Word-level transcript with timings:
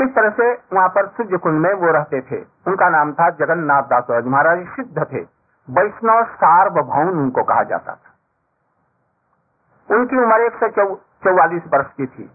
इस 0.00 0.14
तरह 0.14 0.30
से 0.30 0.52
वहाँ 0.72 0.88
पर 0.88 1.06
सूर्य 1.06 1.36
कुंड 1.36 1.60
में 1.60 1.74
वो 1.74 1.92
रहते 1.92 2.20
थे? 2.20 2.44
उनका 2.66 2.88
नाम 2.88 3.12
था 3.12 3.30
जगन्नाथ 3.30 3.82
दास 3.82 4.24
महाराज 4.24 4.66
सिद्ध 4.66 5.06
थे। 5.12 5.20
वैष्णव 5.70 6.24
सार्वभौम 6.24 7.08
उनको 7.08 7.42
कहा 7.42 7.62
जाता 7.62 7.94
था। 7.94 8.08
उनकी 9.94 10.16
उम्र 10.16 10.40
एक 10.40 10.52
सौ 10.52 10.68
चौवालीस 11.24 11.62
वर्ष 11.72 11.86
की 11.96 12.06
थी। 12.06 12.30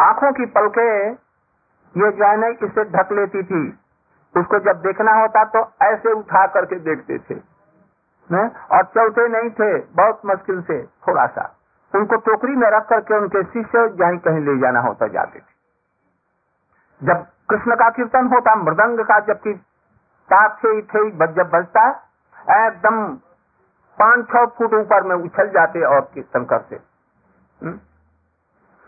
आँखों 0.00 0.32
की 0.32 0.46
पलके 0.46 1.08
ये 1.96 2.10
जो 2.12 2.24
है 2.24 2.50
इसे 2.50 2.84
ढक 2.84 3.12
लेती 3.12 3.42
थी। 3.42 3.78
उसको 4.36 4.58
जब 4.58 4.80
देखना 4.80 5.12
होता 5.12 5.44
तो 5.44 5.72
ऐसे 5.82 6.12
उठा 6.12 6.46
करके 6.46 6.76
देखते 6.76 7.18
थे। 7.18 7.40
ने? 8.32 8.48
और 8.48 8.82
चौथे 8.82 9.28
नहीं 9.28 9.50
थे, 9.50 9.78
बहुत 9.78 10.20
मुश्किल 10.26 10.62
से, 10.62 10.82
थोड़ा 10.82 11.26
सा। 11.26 11.56
उनको 11.94 12.16
टोकरी 12.16 12.52
में 12.52 12.70
रख 12.70 12.88
करके 12.88 13.14
उनके 13.14 13.42
शिष्य 13.42 13.88
जहीं 13.88 14.18
कहीं 14.18 14.40
ले 14.40 14.58
जाना 14.58 14.80
होता, 14.80 15.06
जाते 15.06 15.38
थे। 15.38 15.55
जब 17.02 17.26
कृष्ण 17.50 17.74
का 17.74 17.88
कीर्तन 17.90 18.26
होता, 18.26 18.54
मृदंग 18.54 19.00
का 19.00 19.20
जबकि 19.20 19.52
ताप 20.28 20.56
से 20.56 20.82
थे 20.82 21.10
जब 21.10 21.50
बजता, 21.54 21.88
एकदम 22.66 23.14
पाँच 23.98 24.26
छह 24.28 24.46
फुट 24.46 24.74
ऊपर 24.74 25.02
में 25.02 25.16
उछल 25.16 25.48
जाते 25.48 25.84
और 25.84 26.00
कीर्तन 26.14 26.44
करते। 26.44 26.76
हम्म? 27.62 27.78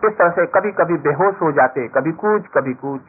इस 0.05 0.19
तरह 0.19 0.31
से 0.31 0.47
कभी 0.47 0.71
कभी 0.73 0.97
बेहोश 0.97 1.35
हो 1.43 1.53
जाते 1.53 1.89
कभी 1.89 2.13
कुछ 2.13 2.47
कभी 2.47 2.75
कुछ 2.75 3.03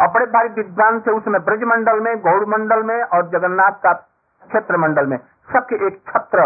और 0.00 0.08
बड़े 0.08 0.26
भारी 0.26 0.48
विद्वान 0.48 1.00
से 1.00 1.10
उसमें 1.10 1.44
ब्रजमंडल 1.44 2.00
में 2.00 2.20
गौर 2.20 2.44
मंडल 2.46 2.82
में 2.82 3.02
और 3.02 3.28
जगन्नाथ 3.28 3.70
का 3.70 3.92
क्षेत्र 3.92 4.76
मंडल 4.76 5.06
में 5.06 5.16
सबके 5.52 5.86
एक 5.86 6.02
छत्र 6.08 6.42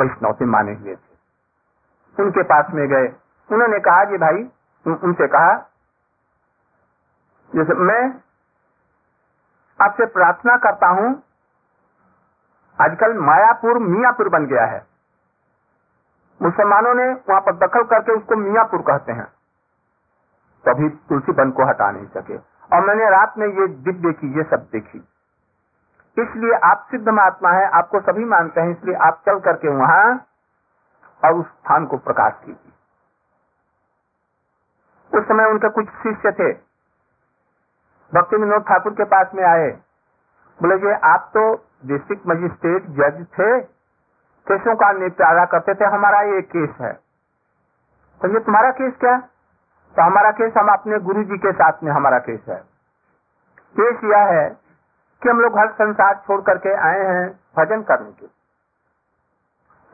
वैष्णव 0.00 0.32
से 0.32 0.44
माने 0.44 0.72
हुए 0.72 0.94
थे। 0.94 2.22
उनके 2.22 2.42
पास 2.42 2.66
में 2.70 2.88
गए। 2.88 3.06
उन्होंने 3.52 3.78
कहा, 3.78 4.04
जी 4.04 4.18
भाई, 4.18 4.50
उनसे 4.86 5.26
कहा 5.26 5.70
जैसे 7.56 7.74
मैं 7.74 8.20
आपसे 9.84 10.06
प्रार्थना 10.06 10.56
करता 10.56 10.86
हूँ, 10.86 11.22
आजकल 12.80 13.18
मायापुर 13.18 13.78
मियापुर 13.78 14.28
बन 14.28 14.46
गया 14.46 14.64
है। 14.64 14.86
मुसलमानों 16.42 16.94
ने 16.94 17.12
वहाँ 17.12 17.40
पर 17.40 17.52
दखल 17.52 17.82
करके 17.82 18.12
उसको 18.12 18.36
मियापुर 18.36 18.82
कहते 18.82 19.12
हैं। 19.12 19.26
तभी 20.64 20.88
तुलसी 20.88 21.32
बन 21.32 21.50
को 21.50 21.68
हटा 21.68 21.90
नहीं 21.90 22.06
सके। 22.06 22.36
और 22.76 22.86
मैंने 22.86 23.10
रात 23.10 23.34
में 23.38 23.46
ये 23.46 23.66
दिख 23.66 23.96
देखी 23.96 24.36
ये 24.36 24.42
सब 24.42 24.68
देखी। 24.72 25.08
इसलिए 26.22 26.52
आप 26.52 26.86
सिद्ध 26.90 27.08
महात्मा 27.08 27.50
है, 27.50 27.70
आपको 27.70 28.00
सभी 28.00 28.24
मानते 28.24 28.60
हैं, 28.60 28.70
इसलिए 28.70 28.94
आप 28.94 29.22
चल 29.26 29.38
करके 29.38 29.68
वहाँ 29.68 30.26
और 31.24 31.34
उस 31.34 31.46
स्थान 31.46 31.86
को 31.86 31.96
प्रकाश 31.96 32.32
कीजिए। 32.44 32.72
उस 35.18 35.24
समय 35.24 35.44
उनके 35.44 35.68
कुछ 35.68 35.88
शिष्य 35.88 36.32
थे। 36.32 36.67
भक्ति 38.12 38.36
विनोद 38.36 38.62
ठाकुर 38.62 38.92
के 38.92 39.04
पास 39.04 39.30
में 39.34 39.44
आए। 39.44 39.70
बोले 40.60 40.76
जी 40.78 40.92
आप 41.04 41.30
तो 41.34 41.42
डिस्ट्रिक्ट 41.86 42.26
मजिस्ट्रेट 42.26 42.86
जज 42.98 43.24
थे, 43.34 43.60
केसों 44.46 44.74
का 44.76 44.92
निपटारा 44.92 45.44
करते 45.44 45.74
थे, 45.74 45.84
हमारा 45.84 46.20
ये 46.20 46.40
केस 46.44 46.70
है। 46.80 46.92
तो 48.20 48.28
ये 48.28 48.40
तुम्हारा 48.40 48.70
केस 48.70 48.94
क्या? 49.00 49.16
तो 49.94 50.02
हमारा 50.02 50.30
केस 50.30 50.52
हम 50.58 50.68
अपने 50.68 50.98
गुरु 51.00 51.22
जी 51.24 51.38
के 51.38 51.52
साथ 51.52 51.84
में 51.84 51.92
हमारा 51.92 52.18
केस 52.20 52.40
है। 52.48 52.56
केस 53.76 54.04
यह 54.04 54.32
है 54.32 54.48
कि 55.22 55.28
हम 55.28 55.40
लोग 55.40 55.58
हर 55.58 55.70
संसार 55.72 56.14
छोड़ 56.26 56.40
करके 56.40 56.74
आए 56.88 57.04
हैं 57.06 57.28
भजन 57.58 57.82
करने 57.82 58.10
के 58.10 58.26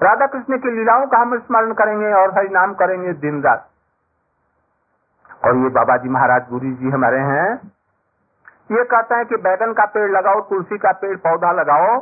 राधा 0.01 0.27
कृष्ण 0.27 0.59
की 0.59 0.71
लीलाओं 0.71 1.07
का 1.07 1.19
हम 1.19 1.39
स्मरण 1.39 1.73
करेंगे 1.73 2.13
और 2.13 2.35
हरि 2.39 2.49
नाम 2.49 2.75
करेंगे 2.75 3.13
दिन 3.21 3.43
रात। 3.43 3.69
और 5.45 5.57
ये 5.57 5.69
बाबा 5.71 5.97
जी 5.97 6.09
महाराज 6.09 6.49
गुरु 6.49 6.71
जी 6.75 6.91
हमारे 6.91 7.21
हैं 7.25 7.49
ये 8.73 8.85
कहते 8.85 9.15
हैं 9.15 9.27
कि 9.27 9.37
बैगन 9.37 9.73
का 9.73 9.85
पेड़ 9.85 10.11
लगाओ, 10.11 10.41
तुलसी 10.41 10.79
का 10.79 10.93
पेड़ 10.93 11.17
पौधा 11.17 11.53
लगाओ, 11.53 12.01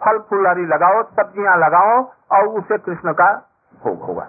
फल 0.00 0.18
फुलहरी 0.18 0.66
लगाओ, 0.66 1.02
सब्ज़ियाँ 1.02 1.56
लगाओ, 1.58 2.12
और 2.32 2.46
उसे 2.46 2.78
कृष्ण 2.78 3.12
का 3.12 3.32
भोग 3.84 4.02
होगा। 4.02 4.24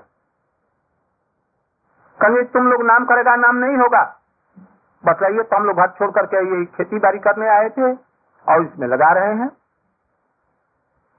कहीं 2.19 2.43
तुम 2.43 2.71
लोग 2.71 2.83
नाम 2.83 3.05
करेगा, 3.05 3.35
नाम 3.35 3.55
नहीं 3.55 3.77
होगा। 3.77 4.17
बताइए 5.05 5.43
तो 5.43 5.55
हम 5.55 5.65
लोग 5.65 5.77
घर 5.77 5.87
छोड़ 5.87 6.11
करके 6.11 6.37
ये 6.37 6.65
खेती 6.65 6.99
बाड़ी 6.99 7.19
करने 7.19 7.49
आए 7.49 7.69
थे 7.69 7.93
और 8.47 8.63
इसमें 8.63 8.87
लगा 8.87 9.11
रहे 9.11 9.33
हैं। 9.33 9.51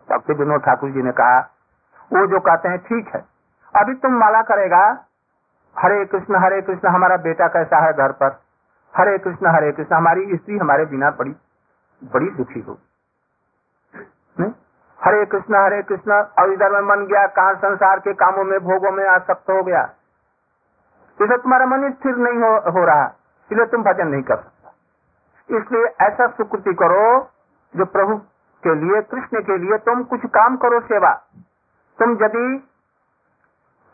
से 0.08 0.34
विनोद 0.34 0.60
ठाकुर 0.60 0.90
जी 0.90 1.02
ने 1.02 1.12
कहा, 1.12 1.40
वो 2.12 2.26
जो 2.26 2.40
कहते 2.40 2.68
हैं, 2.68 2.78
ठीक 2.78 3.08
है। 3.08 3.24
अभी 3.74 3.94
तुम 3.94 4.12
माला 4.12 4.42
करेगा, 4.42 5.06
हरे 5.78 6.04
कृष्ण 6.04 6.36
हरे 6.36 6.60
कृष्ण, 6.62 6.88
हमारा 6.88 7.16
बेटा 7.16 7.48
कैसा 7.48 7.86
है 7.86 7.92
घर 7.92 8.12
पर? 8.12 8.41
हरे 8.94 9.18
कृष्ण 9.18 9.46
हरे 9.46 9.72
कृष्ण 9.72 9.94
हमारी 9.94 10.36
स्त्री 10.36 10.58
हमारे 10.58 10.84
बिना 10.86 11.10
बड़ी 11.10 11.34
बड़ी 12.02 12.30
दुखी 12.30 12.60
हो। 12.60 12.78
हरे 15.00 15.24
कृष्ण 15.26 15.56
हरे 15.56 15.82
कृष्ण 15.82 16.12
और 16.40 16.52
इधर 16.52 16.72
में 16.72 16.88
मन 16.88 17.04
गया 17.06 17.26
कहा 17.36 17.54
संसार 17.54 18.00
के 18.00 18.12
कामों 18.14 18.44
में 18.44 18.58
भोगों 18.60 18.90
में 18.92 19.04
आसक्त 19.06 19.50
हो 19.50 19.62
गया। 19.62 19.82
इसे 21.18 21.36
तुम्हारा 21.36 21.66
मन 21.66 21.90
स्थिर 21.92 22.16
नहीं 22.18 22.38
हो, 22.38 22.52
हो 22.70 22.84
रहा 22.84 23.06
इसलिए 23.50 23.66
तुम 23.66 23.82
भजन 23.82 24.08
नहीं 24.08 24.22
कर 24.22 24.36
सकता। 24.36 25.56
इसलिए 25.56 25.84
ऐसा 26.06 26.26
सुकृति 26.28 26.74
करो 26.74 27.02
जो 27.74 27.84
प्रभु 27.88 28.16
के 28.62 28.74
लिए 28.74 29.00
कृष्ण 29.10 29.40
के 29.42 29.58
लिए 29.58 29.78
तुम 29.80 30.02
कुछ 30.04 30.26
काम 30.30 30.56
करो 30.56 30.80
सेवा। 30.86 31.12
तुम 31.98 32.12
यदि 32.22 32.46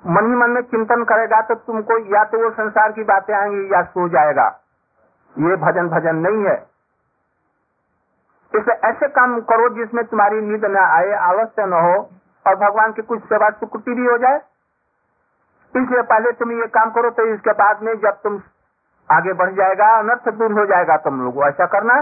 मन 0.05 0.27
ही 0.27 0.37
मन 0.37 0.51
में 0.51 0.63
चिंतन 0.63 1.05
करेगा 1.05 1.41
तो 1.43 1.55
तुमको 1.67 1.99
या 2.15 2.25
तो 2.25 2.43
वो 2.43 2.51
संसार 2.55 2.93
की 2.93 3.05
बातें 3.07 3.35
आएँगी 3.35 3.69
या 3.75 3.83
सो 3.85 4.09
जाएगा। 4.09 4.49
ये 5.39 5.57
भजन 5.59 5.89
भजन 5.89 6.17
नहीं 6.19 6.45
है। 6.45 6.57
इसलिए 8.53 8.77
ऐसे 8.89 9.09
काम 9.11 9.41
करो 9.49 9.69
जिसमें 9.75 10.05
तुम्हारी 10.07 10.41
नींद 10.43 10.65
न 10.67 10.77
आए 10.79 11.13
आलस्य 11.23 11.67
न 11.67 11.81
हो, 11.81 11.97
और 12.47 12.55
भगवान 12.59 12.93
की 12.93 13.03
कुछ 13.05 13.23
सेवा 13.25 13.51
सुकृति 13.53 13.95
भी 13.95 14.07
हो 14.07 14.17
जाए। 14.19 14.37
इसलिए 15.75 16.03
पहले 16.05 16.33
तुम 16.35 16.53
ये 16.53 16.67
काम 16.75 16.91
करो 16.91 17.11
तो 17.11 17.27
इसके 17.27 17.53
बाद 17.55 17.83
में 17.83 17.93
जब 17.97 18.21
तुम 18.23 18.41
आगे 19.09 19.33
बढ़ 19.35 19.51
जाएगा, 19.55 19.89
अनर्थ 19.99 20.29
दूर 20.31 20.53
हो 20.53 20.65
जाएगा 20.67 20.97
तुम 20.99 21.21
लोग 21.23 21.43
ऐसा 21.45 21.67
करना 21.69 21.95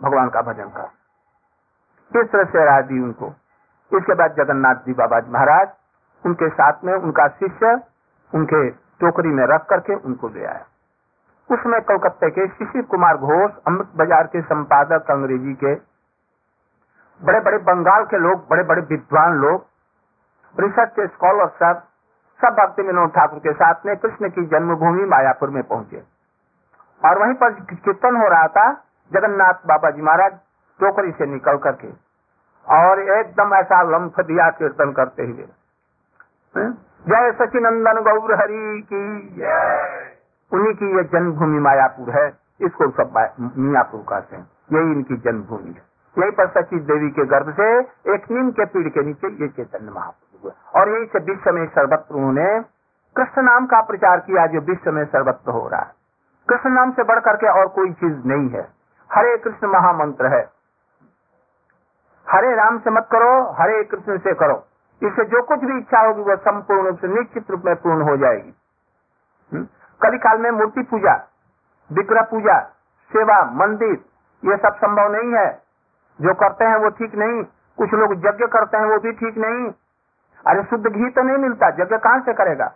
भगवान 0.00 0.28
का 0.28 0.42
भजन 0.42 0.68
कर 0.70 2.20
इस 2.20 2.30
तरह 2.32 2.44
से 2.46 2.64
राज 2.64 2.84
दी 2.84 3.00
उनको। 3.02 3.26
इसके 3.92 4.14
बाद 4.14 4.34
जगन्नाथ 4.34 4.86
जी 4.86 4.92
बाबा 4.94 5.20
महाराज, 5.28 5.68
उनके 6.24 6.48
साथ 6.50 6.84
में 6.84 6.94
उनका 6.94 7.26
शिष्य 7.30 7.72
उनके 8.32 8.68
टोकरी 9.00 9.28
में 9.30 9.44
रख 9.46 9.66
करके 9.66 9.94
उनको 9.96 10.28
ले 10.28 10.44
आया 10.44 10.64
उसमें 11.50 11.80
कलकत्ते 11.82 12.30
के 12.30 12.46
शिशिर 12.48 12.82
कुमार 12.84 13.16
घोष, 13.16 13.50
अमृत 13.66 13.90
बाज़ार 13.96 14.26
के 14.26 14.40
संपादक 14.42 15.10
अंग्रेज़ी 15.10 15.54
के 15.54 15.74
बड़े 17.20 17.40
बड़े 17.40 17.58
बंगाल 17.64 18.04
के 18.04 18.18
लोग 18.18 18.46
बड़े 18.50 18.62
बड़े 18.62 18.82
विद्वान 18.82 19.36
लोग, 19.38 19.66
रिसर्च 20.54 20.90
के 20.90 21.06
स्कॉलर 21.06 21.48
सब 21.58 21.82
सब 22.40 22.54
भक्ति 22.54 22.82
विनोद 22.82 23.10
ठाकुर 23.10 23.38
के 23.38 23.52
साथ 23.52 23.86
में 23.86 23.96
कृष्ण 23.96 24.28
की 24.28 24.44
जन्मभूमि 24.46 25.04
मायापुर 25.04 25.50
में 25.50 25.62
पहुँचे। 25.62 26.02
और 27.02 27.18
वहीं 27.18 27.34
पर 27.34 27.52
कीर्तन 27.64 28.16
हो 28.16 28.28
रहा 28.28 28.46
था, 28.48 28.72
जगन्नाथ 29.12 29.66
बाबा 29.66 29.90
जी 29.90 30.02
महाराज 30.02 30.32
टोकरी 30.80 31.12
से 31.12 31.26
निकल 31.26 31.58
करके। 31.58 31.88
और 32.66 33.00
एकदम 33.00 33.54
ऐसा 33.54 33.82
लम्फ 33.90 34.20
दिया 34.20 34.48
कीर्तन 34.50 34.92
करते 34.92 35.22
हुए। 35.22 35.46
जय 36.54 37.32
सचिनंदन, 37.32 38.00
गौर 38.02 38.34
हरि 38.34 38.82
की 38.92 39.02
उन्हीं 40.54 40.74
की 40.74 40.96
ये 40.96 41.02
जन्मभूमि 41.02 41.58
मायापुर 41.58 42.10
है, 42.10 42.26
इसको 42.60 42.90
सब 42.90 43.36
मियापुर 43.56 44.04
कहते 44.08 44.36
हैं। 44.36 44.46
यही 44.72 44.92
इनकी 44.92 45.16
जन्मभूमि 45.16 45.70
है। 45.70 45.82
यही 46.18 46.30
पर 46.30 46.46
सचिव 46.46 46.78
देवी 46.78 47.10
के 47.10 47.24
गर्भ 47.24 47.54
से 47.54 47.78
एक 48.14 48.30
नीम 48.30 48.50
के 48.50 48.64
पीड़ 48.64 48.88
के 48.88 49.02
नीचे 49.02 49.28
ये 49.28 49.48
चैतन्य 49.48 49.90
महाप्रभु 49.90 50.48
हुए 50.48 50.80
और 50.80 50.88
यही 50.88 51.06
से 51.06 51.18
विश्व 51.18 51.52
में 51.52 51.66
सर्वत्र 51.66 52.14
उन्होंने 52.14 52.60
कृष्ण 53.16 53.42
नाम 53.42 53.66
का 53.66 53.80
प्रचार 53.80 54.20
किया 54.20 54.46
जो 54.46 54.60
विश्व 54.60 54.92
में 54.92 55.04
सर्वत्र 55.04 55.50
हो 55.50 55.68
रहा 55.68 55.80
है। 55.80 55.92
कृष्ण 56.48 56.70
नाम 56.70 56.92
से 56.92 57.02
बढ़ 57.02 57.20
करके 57.20 57.48
और 57.48 57.68
कोई 57.68 57.92
चीज़ 57.92 58.24
नहीं 58.26 58.48
है। 58.48 58.68
हरे 59.12 59.36
कृष्ण 59.36 59.68
महामंत्र 59.68 60.26
है। 60.26 60.50
हरे 62.30 62.54
राम 62.54 62.78
से 62.78 62.90
मत 62.90 63.08
करो, 63.12 63.54
हरे 63.58 63.82
कृष्ण 63.84 64.18
से 64.18 64.34
करो। 64.34 64.66
इससे 65.02 65.24
जो 65.24 65.42
कुछ 65.42 65.58
भी 65.58 65.78
इच्छा 65.78 66.00
होगी 66.00 66.22
वह 66.22 66.34
संपूर्ण 66.34 66.86
रूप 66.86 66.98
से 66.98 67.08
निश्चित 67.08 67.50
रूप 67.50 67.62
में 67.64 67.76
पूर्ण 67.76 68.02
हो 68.02 68.16
जाएगी। 68.16 68.54
हम्म? 69.52 69.66
कभी 70.04 70.18
काल 70.18 70.38
में 70.38 70.50
मूर्ति 70.50 70.82
पूजा, 70.82 71.14
विग्रह 71.90 72.22
पूजा, 72.22 72.58
सेवा, 73.10 73.42
मंदिर, 73.54 73.92
ये 74.42 74.56
सब 74.56 74.76
संभव 74.76 75.12
नहीं 75.12 75.34
है। 75.34 75.48
जो 76.18 76.34
करते 76.34 76.64
हैं 76.64 76.76
वो 76.76 76.88
ठीक 76.90 77.14
नहीं। 77.14 77.42
कुछ 77.78 77.94
लोग 77.94 78.12
यज्ञ 78.26 78.46
करते 78.46 78.76
हैं 78.76 78.84
वो 78.84 78.98
भी 78.98 79.12
ठीक 79.12 79.36
नहीं। 79.38 79.70
अरे 80.44 80.62
शुद्ध 80.62 80.86
घी 80.86 81.10
तो 81.10 81.22
नहीं 81.22 81.36
मिलता। 81.36 81.68
यज्ञ 81.68 81.96
कहाँ 81.96 82.20
से 82.20 82.32
करेगा? 82.32 82.66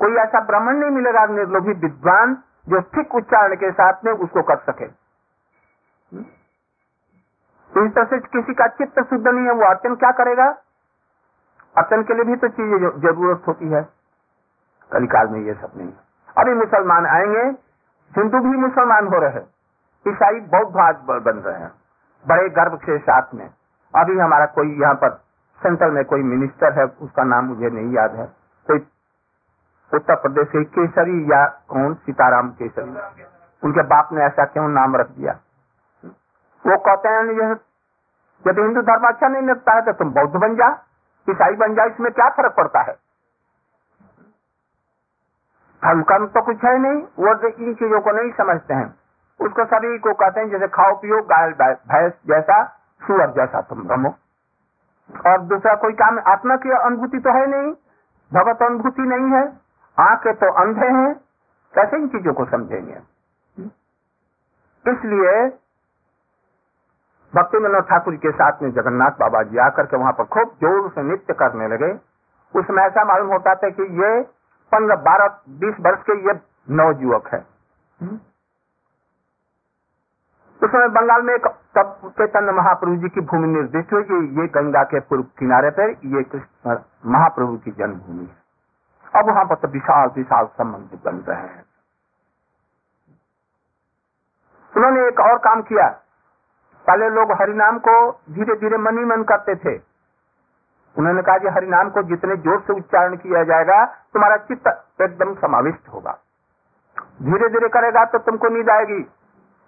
कोई 0.00 0.16
ऐसा 0.16 0.40
ब्राह्मण 0.40 0.76
नहीं 0.76 0.90
मिलेगा 0.90 1.24
निर्लोभी 1.26 1.72
विद्वान 1.80 2.34
जो 2.68 2.80
ठीक 2.94 3.14
उच्चारण 3.14 3.54
के 3.54 3.70
साथ 3.72 4.04
में 4.04 4.12
उसको 4.12 4.42
कर 4.42 4.56
सके। 4.58 4.84
इस 7.72 7.92
तरह 7.94 8.04
से 8.04 8.18
किसी 8.18 8.54
का 8.54 8.66
चित्त 8.68 9.00
शुद्ध 9.00 9.26
नहीं 9.28 9.44
है, 9.44 9.52
वो 9.52 9.64
अर्चन 9.66 9.94
क्या 9.94 10.10
करेगा? 10.12 10.44
अर्चन 11.74 12.02
के 12.02 12.14
लिए 12.14 12.24
भी 12.24 12.36
तो 12.36 12.48
चीज़ें 12.48 13.00
ज़रूरत 13.00 13.42
होती 13.48 13.68
है। 13.68 13.82
कलिकाल 14.92 15.28
में 15.28 15.40
ये 15.40 15.54
सब 15.54 15.72
नहीं 15.76 15.92
अभी 16.36 16.54
मुसलमान 16.54 17.06
आएँगे 17.08 17.42
हिंदू 18.12 18.38
भी 18.40 18.56
मुसलमान 18.58 19.06
हो 19.06 19.18
रहे 19.20 19.40
ईसाई 20.06 20.40
बौद्ध 20.52 20.76
आज 20.78 20.96
बन 21.20 21.36
रहे 21.38 21.58
हैं, 21.58 21.70
बड़े 22.24 22.48
गर्व 22.56 22.76
के 22.78 22.98
साथ 23.00 23.34
में। 23.34 23.46
अभी 23.94 24.18
हमारा 24.18 24.46
कोई 24.56 24.72
यहाँ 24.80 24.94
पर 24.94 25.10
सेंटर 25.62 25.90
में 25.90 26.04
कोई 26.04 26.22
मिनिस्टर 26.24 26.72
है, 26.72 26.84
उसका 26.84 27.24
नाम 27.24 27.44
मुझे 27.44 27.70
नहीं 27.70 27.92
याद 27.92 28.14
है। 28.14 28.26
कोई 28.66 28.78
उत्तर 29.92 30.14
प्रदेश 30.16 30.48
के 30.48 30.62
केसरी 30.66 31.22
या 31.32 31.44
कौन? 31.68 31.94
सीताराम 31.96 32.48
केसरी। 32.52 33.24
उनके 33.62 33.82
बाप 33.84 34.08
ने 34.12 34.24
ऐसा 34.24 34.44
क्यों 34.46 34.68
नाम 34.70 34.96
रख 34.96 35.08
दिया? 35.08 35.32
वो 36.64 36.76
कहते 36.78 37.08
हैं 37.08 37.50
यदि 38.44 38.60
हिंदू 38.60 38.82
धर्म 38.82 39.08
अच्छा 39.08 39.28
नहीं 39.28 39.42
लगता 39.42 39.74
है 39.74 39.82
तो 39.82 39.92
तुम 39.94 40.10
बौद्ध 40.12 40.34
बन 40.36 40.54
जा। 40.56 40.68
ईसाई 41.28 41.54
बन 41.56 41.74
जा, 41.74 41.84
इसमें 41.84 42.12
क्या 42.12 42.28
फ़र्क 42.30 42.54
पड़ता 42.56 42.80
है? 42.80 42.96
धर्म 45.84 46.02
कर्म 46.02 46.26
तो 46.26 46.42
कुछ 46.42 46.64
है 46.64 46.78
नहीं, 46.78 47.00
वो 47.18 47.32
इन 47.48 47.74
चीज़ों 47.74 48.00
को 48.00 48.12
नहीं 48.12 48.30
समझते 48.32 48.74
हैं। 48.74 48.94
उसको 49.40 49.64
सभी 49.64 49.98
को 49.98 50.12
कहते 50.14 50.40
हैं, 50.40 50.48
जैसे 50.50 50.66
खाओ, 50.68 50.94
पियो 50.94 51.20
गाय 51.22 51.50
भैंस 51.88 52.12
जैसा, 52.28 52.62
सुअर 53.02 53.30
जैसा 53.30 53.60
तुम 53.60 53.88
रमो। 53.90 54.14
और 55.26 55.40
दूसरा 55.42 55.74
कोई 55.74 55.92
काम, 55.92 56.18
आत्मा 56.28 56.56
की 56.56 56.70
अनुभूति 56.76 57.18
तो 57.18 57.32
है 57.32 57.46
नहीं, 57.46 57.72
भगवत 58.32 58.62
अनुभूति 58.62 59.02
नहीं 59.02 59.32
है, 59.32 59.42
आँखें 59.98 60.34
तो 60.34 60.50
अंधे 60.62 60.86
हैं, 60.88 61.12
कैसे 61.74 61.96
इन 61.96 62.08
चीज़ों 62.08 62.32
को 62.32 62.44
समझेंगे? 62.44 62.96
इसलिए 64.84 65.34
भक्ति 67.32 67.58
मनोहर 67.58 67.82
ठाकुर 67.82 68.16
के 68.16 68.30
साथ 68.32 68.62
में 68.62 68.70
जगन्नाथ 68.72 69.10
बाबा 69.20 69.42
जी 69.42 69.58
आकर 69.58 69.86
के 69.86 69.96
वहाँ 69.96 70.12
पर 70.12 70.24
खूब 70.34 70.50
ज़ोर 70.62 70.88
से 70.90 71.02
नृत्य 71.02 71.34
करने 71.34 71.68
लगे। 71.68 71.92
उसमें 72.54 72.82
ऐसा 72.84 73.04
मालूम 73.04 73.28
होता 73.28 73.54
था 73.54 73.68
कि 73.70 73.82
ये 74.02 74.10
पंद्रह 74.72 74.96
बारह 75.02 75.40
बीस 75.58 75.74
वर्ष 75.80 76.02
के 76.02 76.14
ये 76.20 76.34
नवजुवक 76.72 77.28
है। 77.34 77.40
उस 80.60 80.70
समय 80.70 80.88
बंगाल 80.90 81.22
में 81.22 81.34
एक 81.34 81.46
तब 81.76 82.12
चैतन्य 82.18 82.52
महाप्रभु 82.52 82.96
जी 82.96 83.08
की 83.08 83.20
भूमि 83.22 83.48
निर्दिष्ट 83.48 83.92
हुई 83.92 84.02
कि 84.02 84.14
ये 84.40 84.46
गंगा 84.54 84.82
के 84.84 85.00
पूर्व 85.00 85.22
किनारे 85.38 85.70
पर 85.70 85.90
ये 86.06 86.22
कृष्ण 86.24 86.76
महाप्रभु 87.12 87.56
की 87.56 87.70
जन्मभूमि 87.72 88.24
है। 88.24 89.20
अब 89.20 89.28
वहाँ 89.28 89.44
पर 89.44 89.54
तो 89.54 89.68
विशाल 89.68 90.08
विशाल 90.16 90.46
संबंध 90.58 90.98
बन 91.04 91.18
रहे 91.28 91.40
हैं। 91.40 91.64
उन्होंने 94.72 95.06
एक 95.08 95.20
और 95.20 95.38
काम 95.38 95.62
किया। 95.62 95.88
पहले 96.86 97.08
लोग 97.10 97.32
हरिनाम 97.32 97.78
को 97.78 97.96
धीरे 98.30 98.54
धीरे 98.56 98.78
मनी 98.78 99.04
मन 99.04 99.22
करते 99.22 99.54
थे। 99.56 99.76
उन्होंने 100.96 101.22
कहा 101.22 101.38
कि 101.38 101.48
हरिनाम 101.48 101.88
को 101.90 102.02
जितने 102.04 102.36
ज़ोर 102.38 102.60
से 102.60 102.72
उच्चारण 102.72 103.16
किया 103.16 103.42
जाएगा, 103.44 103.84
तुम्हारा 103.84 104.36
चित्त 104.44 104.68
एकदम 105.02 105.34
समाविष्ट 105.36 105.88
होगा। 105.88 106.18
धीरे 107.22 107.48
धीरे 107.48 107.68
करेगा 107.70 108.04
तो 108.04 108.18
तुमको 108.20 108.48
नींद 108.48 108.70
आएगी, 108.70 109.00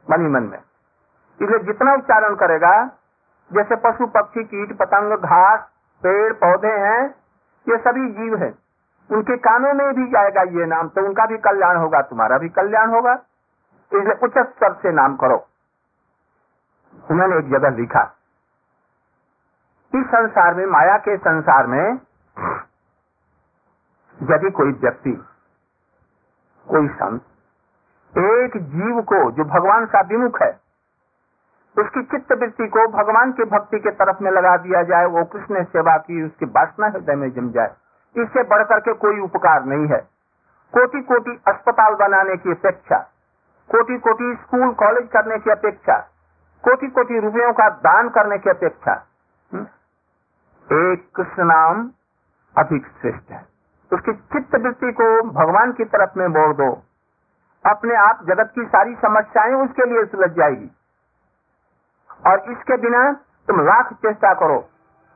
मनी 0.07 0.29
मन 0.31 0.43
में। 0.43 0.59
इसलिए 0.59 1.59
जितना 1.65 1.95
उच्चारण 1.95 2.35
करेगा, 2.37 2.75
जैसे 3.51 3.77
पशु, 3.79 4.07
पक्षी, 4.09 4.45
कीट, 4.45 4.77
पतंग, 4.79 5.13
घास, 5.15 5.61
पेड़, 6.03 6.33
पौधे 6.35 6.73
हैं, 6.79 7.03
ये 7.67 7.77
सभी 7.79 8.09
जीव 8.13 8.37
हैं। 8.37 8.53
उनके 9.11 9.37
कानों 9.39 9.73
में 9.75 9.93
भी 9.95 10.07
जाएगा 10.11 10.43
ये 10.53 10.67
नाम 10.67 10.89
तो 10.89 11.05
उनका 11.07 11.27
भी 11.27 11.37
कल्याण 11.41 11.77
होगा, 11.77 12.01
तुम्हारा 12.03 12.39
भी 12.39 12.49
कल्याण 12.51 12.91
होगा। 12.91 13.13
इसलिए 13.93 14.15
उच्च 14.23 14.39
स्तर 14.39 14.73
से 14.83 14.93
नाम 14.93 15.17
करो। 15.17 15.37
उन्होंने 17.05 17.37
एक 17.37 17.51
जगह 17.51 17.77
लिखा 17.77 18.03
इस 19.97 20.07
संसार 20.07 20.55
में 20.55 20.67
माया 20.67 20.97
के 20.99 21.17
संसार 21.17 21.67
में 21.67 21.85
यदि 24.19 24.51
कोई 24.51 24.73
व्यक्ति 24.73 25.13
कोई 26.67 26.89
संत 26.89 27.23
एक 28.15 28.57
जीव 28.71 29.01
को 29.03 29.19
जो 29.31 29.45
भगवान 29.45 29.87
का 29.87 30.01
विमुख 30.01 30.43
है 30.43 30.51
उसकी 31.77 32.03
चित्त 32.03 32.33
वृत्ति 32.33 32.67
को 32.69 32.87
भगवान 32.89 33.33
की 33.33 33.45
भक्ति 33.45 33.79
के 33.79 33.91
तरफ़ 33.91 34.23
में 34.23 34.31
लगा 34.31 34.57
दिया 34.57 34.83
जाए 34.83 35.07
वो 35.07 35.25
कृष्ण 35.25 35.65
सेवा 35.65 35.97
की 35.97 36.23
उसकी 36.23 36.47
वासना 36.47 36.87
हृदय 36.87 37.15
में 37.15 37.31
जम 37.31 37.51
जाए 37.51 37.75
इससे 38.17 38.43
बढ़कर 38.43 38.81
के 38.81 38.93
कोई 38.93 39.21
उपकार 39.21 39.65
नहीं 39.65 39.87
है। 39.87 39.99
कोटि 40.75 41.01
कोटि 41.03 41.41
अस्पताल 41.49 41.95
बनाने 41.95 42.37
की 42.37 42.51
अपेक्षा 42.51 42.99
कोटि 43.71 43.99
कोटि 43.99 44.35
स्कूल 44.43 44.73
कॉलेज 44.75 45.09
करने 45.13 45.39
की 45.39 45.51
अपेक्षा 45.51 45.99
कोटि 46.65 46.87
कोटि 46.87 47.21
रुपयों 47.21 47.53
का 47.53 47.69
दान 47.87 48.09
करने 48.09 48.39
की 48.39 48.51
अपेक्षा 48.51 48.93
हम्म, 49.51 49.67
एक 50.67 51.09
कृष्ण 51.17 51.45
नाम 51.45 51.91
अधिक 52.59 52.87
श्रेष्ठ 52.87 53.31
है। 53.31 53.47
उसकी 53.93 54.13
चित्त 54.13 54.55
वृत्ति 54.55 54.93
को 54.93 55.23
भगवान 55.23 55.73
की 55.73 55.85
तरफ़ 55.85 56.19
में 56.19 56.27
मोड़ 56.29 56.57
दो। 56.57 56.83
अपने 57.71 57.95
आप 57.95 58.19
जगत 58.25 58.53
की 58.55 58.65
सारी 58.65 58.95
समस्याएँ 58.95 59.55
उसके 59.55 59.87
लिए 59.87 60.05
सुलझ 60.05 60.31
जाएगी। 60.31 60.71
और 62.27 62.41
इसके 62.41 62.77
बिना 62.77 63.13
तुम 63.49 63.61
लाख 63.61 63.93
चेष्टा 63.93 64.35
करो 64.35 64.69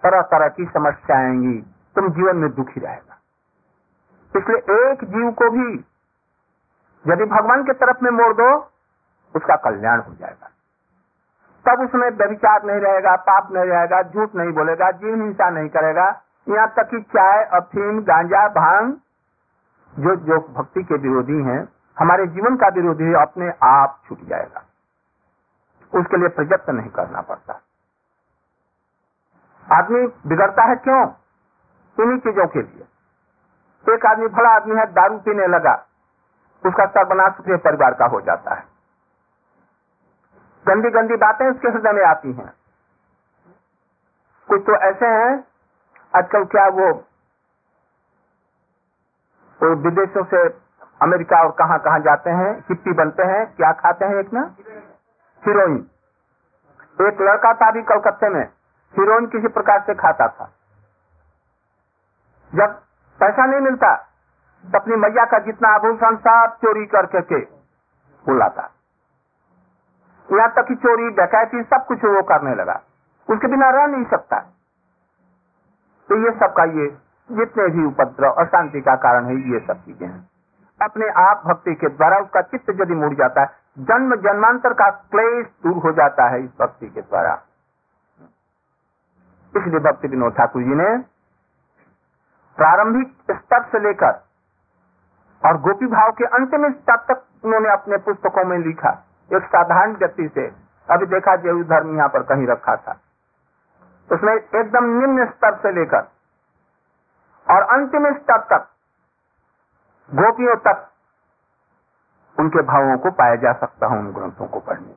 तरह 0.02 0.22
तरह 0.22 0.48
की 0.48 0.64
समस्या 0.64 1.16
आएँगी। 1.16 1.58
तुम 1.96 2.08
जीवन 2.08 2.36
में 2.36 2.54
दुखी 2.54 2.80
रहेगा। 2.80 3.18
इसलिए 4.36 4.90
एक 4.90 5.04
जीव 5.04 5.30
को 5.30 5.50
भी 5.50 5.84
यदि 7.12 7.24
भगवान 7.24 7.64
की 7.64 7.72
तरफ़ 7.72 7.96
में 8.02 8.10
मोड़ 8.10 8.32
दो, 8.34 8.58
उसका 9.36 9.56
कल्याण 9.56 10.00
हो 10.00 10.14
जाएगा। 10.14 10.50
तब 11.70 11.80
उसमें 11.80 12.10
व्यविचार 12.10 12.62
नहीं 12.64 12.80
रहेगा, 12.80 13.16
पाप 13.16 13.52
नहीं 13.52 13.64
रहेगा, 13.64 14.02
झूठ 14.02 14.34
नहीं 14.34 14.52
बोलेगा, 14.52 14.90
जीव 14.90 15.14
हिंसा 15.14 15.50
नहीं 15.50 15.68
करेगा। 15.68 16.22
यहाँ 16.48 16.68
तक 16.68 16.88
कि 16.90 17.00
चाय, 17.00 17.44
अफीम, 17.44 18.02
गांजा, 18.02 18.48
भाँग, 18.48 18.94
जो 19.98 20.16
जो 20.16 20.38
भक्ति 20.38 20.82
के 20.82 20.94
विरोधी 20.94 21.42
हैं, 21.42 21.68
हमारे 21.98 22.26
जीवन 22.26 22.56
का 22.56 22.68
विरोधी 22.68 23.04
है, 23.04 23.14
अपने 23.14 23.52
आप 23.62 24.00
छूट 24.08 24.18
जाएगा। 24.20 24.62
उसके 26.00 26.16
लिए 26.16 26.28
प्रयत्न 26.28 26.74
नहीं 26.74 26.90
करना 26.90 27.20
पड़ता। 27.20 27.60
आदमी 29.72 30.06
बिगड़ता 30.26 30.62
है 30.62 30.76
क्यों? 30.76 31.08
इन्हीं 32.00 32.18
चीज़ों 32.18 32.46
के 32.46 32.62
लिए। 32.62 32.84
एक 33.94 34.06
आदमी, 34.06 34.28
भला 34.28 34.48
आदमी 34.48 34.76
है, 34.76 34.86
दारू 34.86 35.18
पीने 35.18 35.46
लगा, 35.46 35.86
उसका 36.66 36.86
सर्वनाश 36.86 37.34
परिवार 37.40 37.94
का 37.94 38.06
हो 38.06 38.20
जाता 38.20 38.54
है। 38.54 38.69
गंदी 40.66 40.90
गंदी 40.90 41.16
बातें 41.16 41.46
उसके 41.46 41.68
हृदय 41.68 41.92
में 41.92 42.04
आती 42.04 42.32
हैं। 42.32 42.52
कुछ 44.48 44.62
तो 44.66 44.76
ऐसे 44.88 45.06
हैं 45.08 45.32
आजकल 46.14 46.44
क्या 46.46 46.66
वो, 46.70 46.88
वो 49.60 49.74
विदेशों 49.84 50.24
से 50.24 50.42
अमेरिका 51.00 51.42
और 51.44 51.50
कहाँ 51.58 51.78
कहाँ 51.78 51.98
जाते 52.00 52.30
हैं 52.32 52.52
हिप्पी 52.68 52.92
बनते 52.94 53.22
हैं 53.22 53.44
क्या 53.56 53.72
खाते 53.74 54.04
हैं 54.04 54.18
एक 54.20 54.32
ना? 54.32 54.42
हीरोइन। 55.42 55.76
एक 56.98 57.20
लड़का 57.20 57.52
था 57.54 57.68
अभी 57.68 57.82
कलकत्ते 57.84 58.28
में 58.28 58.42
हीरोइन 58.94 59.26
किसी 59.26 59.48
प्रकार 59.50 59.82
से 59.86 59.94
खाता 59.94 60.26
था। 60.28 60.50
जब 62.52 62.74
पैसा 63.20 63.46
नहीं 63.46 63.60
मिलता 63.60 63.94
तो 64.64 64.78
अपनी 64.78 64.96
मैया 64.96 65.24
का 65.24 65.38
जितना 65.38 65.68
आभूषण 65.74 66.16
सब 66.18 66.56
चोरी 66.62 66.86
करके 66.86 67.20
के 67.22 67.40
बुलाता 68.26 68.62
यहाँ 70.32 70.48
तक 70.48 70.64
कि 70.68 70.74
चोरी, 70.74 71.10
डकैती, 71.10 71.62
सब 71.62 71.86
कुछ 71.86 72.04
वो 72.04 72.22
करने 72.22 72.54
लगा। 72.54 72.80
उसके 73.28 73.46
बिना 73.46 73.70
रह 73.70 73.86
नहीं 73.86 74.04
सकता। 74.04 74.38
तो 76.08 76.16
ये 76.24 76.30
सब 76.30 76.52
का 76.52 76.64
ये, 76.64 76.88
जितने 77.30 77.68
भी 77.68 77.86
उपद्रव 77.86 78.30
अशांति 78.30 78.80
का 78.80 78.94
कारण 78.96 79.24
है, 79.24 79.52
ये 79.52 79.60
सब 79.60 79.84
चीज़ें 79.84 80.08
हैं। 80.08 80.30
अपने 80.80 81.08
आप 81.08 81.42
भक्ति 81.46 81.74
के 81.74 81.88
द्वारा 81.88 82.18
उसका 82.18 82.40
चित्त 82.40 82.70
यदि 82.70 82.94
मुड़ 82.94 83.14
जाता 83.14 83.40
है, 83.40 83.46
जन्म, 83.78 84.16
जन्मांतर 84.16 84.72
का 84.72 84.90
क्लेश 84.90 85.46
दूर 85.46 85.82
हो 85.82 85.92
जाता 85.92 86.28
है 86.28 86.44
इस 86.44 86.50
भक्ति 86.60 86.88
के 86.88 87.00
द्वारा। 87.00 87.42
इसलिए 89.56 89.80
भक्ति 89.80 90.08
विनोद 90.08 90.32
ठाकुर 90.32 90.62
जी 90.62 90.74
ने 90.74 90.98
प्रारंभिक 92.58 93.12
स्तर 93.30 93.62
से 93.62 93.78
लेकर 93.78 94.20
और 95.42 95.60
गोपी 95.60 95.86
भाव 95.86 96.10
के 96.10 96.24
अंतिम 96.24 96.72
स्तर 96.72 96.96
तक 96.96 97.22
उन्होंने 97.44 97.68
अपने 97.68 97.96
पुस्तकों 97.96 98.44
में 98.44 98.58
लिखा। 98.58 98.90
एक 99.32 99.44
साधारण 99.44 99.96
व्यक्ति 99.96 100.28
से, 100.34 100.46
अभी 100.90 101.06
देखा 101.06 101.36
जैव 101.36 101.62
धर्म 101.62 101.96
यहाँ 101.96 102.08
पर 102.08 102.22
कहीं 102.22 102.46
रखा 102.46 102.76
था। 102.76 103.00
उसमें 104.12 104.34
एकदम 104.34 104.84
निम्न 104.84 105.26
स्तर 105.26 105.54
से 105.54 105.72
लेकर 105.72 106.08
और 107.50 107.62
अंतिम 107.62 108.12
स्तर 108.14 108.38
तक, 108.38 108.68
गोपियों 110.14 110.56
तक, 110.56 110.88
उनके 112.40 112.62
भावों 112.62 112.98
को 112.98 113.10
पाया 113.10 113.34
जा 113.34 113.52
सकता 113.52 113.86
है, 113.86 113.98
उन 113.98 114.12
ग्रंथों 114.12 114.46
को 114.46 114.60
पढ़ने। 114.60 114.94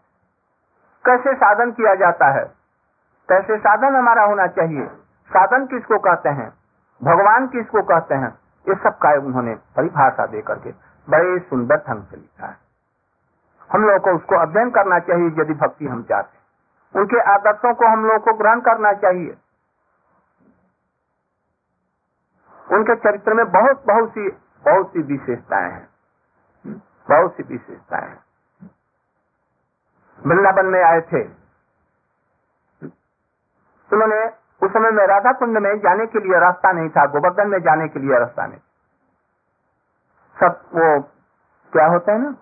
कैसे 1.05 1.35
साधन 1.35 1.71
किया 1.71 1.95
जाता 1.95 2.27
है? 2.27 2.45
कैसे 3.29 3.57
साधन 3.57 3.95
हमारा 3.95 4.23
होना 4.23 4.47
चाहिए? 4.47 4.85
साधन 5.29 5.65
किसको 5.65 5.99
कहते 5.99 6.29
हैं? 6.29 6.53
भगवान 7.03 7.47
किसको 7.47 7.81
कहते 7.81 8.15
हैं? 8.15 8.39
ये 8.69 8.75
सब 8.75 8.97
का 8.97 9.09
उन्होंने 9.09 9.55
परिभाषा 9.55 10.25
दे 10.25 10.41
करके 10.41 10.71
बड़े 11.09 11.39
सुंदर 11.39 11.75
ढंग 11.75 12.03
से 12.03 12.17
लिखा 12.17 12.47
है। 12.47 12.62
हम 13.69 13.81
लोगों 13.81 13.99
को 13.99 14.15
उसको 14.15 14.35
अध्ययन 14.35 14.69
करना 14.69 14.99
चाहिए 14.99 15.27
यदि 15.41 15.53
भक्ति 15.53 15.85
हम 15.85 16.03
चाहते 16.03 16.99
उनके 16.99 17.19
आदर्शों 17.31 17.73
को 17.73 17.87
हम 17.87 18.05
लोगों 18.05 18.19
को 18.19 18.33
ग्रहण 18.33 18.59
करना 18.59 18.91
चाहिए। 18.93 19.35
उनके 22.71 22.95
चरित्र 22.95 23.33
में 23.33 23.45
बहुत 23.51 23.83
बहुत 23.85 24.09
सी 24.09 24.29
बहुत 24.65 24.87
सी 24.87 25.01
विशेषताएँ 25.01 25.71
हैं। 25.71 25.87
बहुत 27.09 27.35
सी 27.35 27.43
विशेषताएँ 27.43 28.07
हैं। 28.09 28.23
वृंदावन 30.19 30.65
में 30.65 30.83
आए 30.83 31.01
थे। 31.01 31.23
उन्होंने 33.91 34.25
उस 34.61 34.71
समय 34.73 34.91
में 34.91 35.05
राधा 35.07 35.31
कुंड 35.31 35.57
में 35.57 35.79
जाने 35.79 36.05
के 36.05 36.19
लिए 36.19 36.39
रास्ता 36.39 36.71
नहीं 36.71 36.89
था, 36.89 37.05
गोवर्धन 37.05 37.49
में 37.49 37.59
जाने 37.59 37.87
के 37.87 37.99
लिए 37.99 38.19
रास्ता 38.19 38.45
नहीं 38.45 38.59
सब 40.35 40.61
वो 40.75 41.01
क्या 41.73 41.85
होता 41.85 42.11
है 42.11 42.21
ना? 42.21 42.35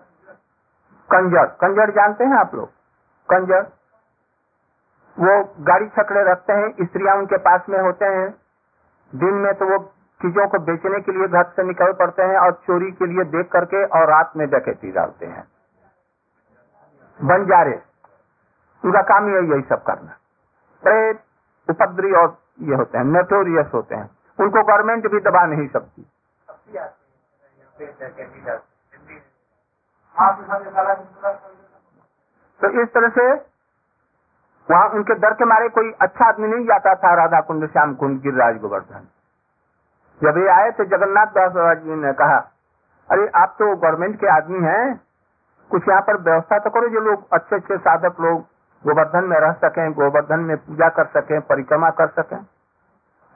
कंजर। 1.12 1.46
कंजर 1.46 1.90
जानते 1.90 2.24
हैं 2.24 2.36
आप 2.36 2.54
लोग? 2.54 2.68
कंजर। 3.30 3.62
वो 5.18 5.54
गाड़ी 5.60 5.88
छकड़े 5.88 6.24
रखते 6.24 6.52
हैं, 6.52 6.86
स्त्रियाँ 6.86 7.16
उनके 7.16 7.36
पास 7.36 7.60
में 7.68 7.78
होते 7.78 8.04
हैं। 8.04 8.34
दिन 9.14 9.34
में 9.34 9.54
तो 9.54 9.64
वो 9.64 9.78
चीज़ों 10.22 10.48
को 10.48 10.58
बेचने 10.58 11.00
के 11.00 11.12
लिए 11.12 11.28
घर 11.28 11.42
से 11.42 11.62
निकल 11.62 11.92
पड़ते 11.92 12.22
हैं 12.22 12.36
और 12.36 12.52
चोरी 12.52 12.90
के 12.90 13.06
लिए 13.06 13.24
देख 13.24 13.52
करके 13.52 13.84
और 13.84 14.08
रात 14.08 14.32
में 14.36 14.50
डकैती 14.50 14.92
डालते 14.92 15.26
हैं। 15.26 15.44
बंजारे। 17.24 17.82
उनका 18.84 19.02
काम 19.02 19.36
यही 19.36 19.52
यही 19.52 19.62
सब 19.62 19.82
करना। 19.82 20.16
बड़े 20.84 21.10
उपद्री 21.70 22.12
और 22.12 22.38
ये 22.60 22.74
होते 22.74 22.98
हैं, 22.98 23.04
नोटोरियस 23.04 23.66
होते 23.74 23.94
हैं। 23.94 24.10
उनको 24.40 24.62
गवर्नमेंट 24.62 25.10
भी 25.10 25.20
दबा 25.20 25.46
नहीं 25.46 25.68
सकती। 25.68 26.06
तो 32.60 32.82
इस 32.82 32.88
तरह 32.88 33.08
से 33.08 33.52
वहाँ 34.70 34.88
उनके 34.88 35.14
डर 35.14 35.34
के 35.34 35.44
मारे 35.44 35.68
कोई 35.68 35.92
अच्छा 36.02 36.28
आदमी 36.28 36.48
नहीं 36.48 36.64
जाता 36.64 36.94
था 36.94 37.14
राधा 37.14 37.40
कुंड 37.40 37.70
श्याम 37.70 37.94
कुंड 37.94 38.20
गिरिराज, 38.20 38.60
गोवर्धन। 38.60 39.08
जब 40.22 40.38
ये 40.38 40.48
आए 40.48 40.70
थे 40.70 40.84
जगन्नाथ 40.84 41.26
दास 41.26 41.78
जी 41.78 41.94
ने 41.94 42.12
कहा, 42.12 42.52
अरे, 43.10 43.28
आप 43.34 43.56
तो 43.58 43.76
गवर्नमेंट 43.76 44.20
के 44.20 44.26
आदमी 44.26 44.66
हैं। 44.66 45.00
कुछ 45.70 45.88
यहाँ 45.88 46.00
पर 46.00 46.16
व्यवस्था 46.16 46.58
तो 46.58 46.70
करो 46.70 46.88
जो 46.88 47.00
लोग 47.00 47.26
अच्छे 47.32 47.56
अच्छे 47.56 47.78
साधक 47.78 48.20
लोग 48.20 48.40
गोवर्धन 48.86 49.24
में 49.24 49.36
रह 49.36 49.52
सकें, 49.52 49.92
गोवर्धन 49.92 50.40
में 50.40 50.56
पूजा 50.56 50.88
कर 50.88 51.06
सकें, 51.06 51.40
परिक्रमा 51.40 51.90
कर 51.90 52.08
सकें। 52.08 52.38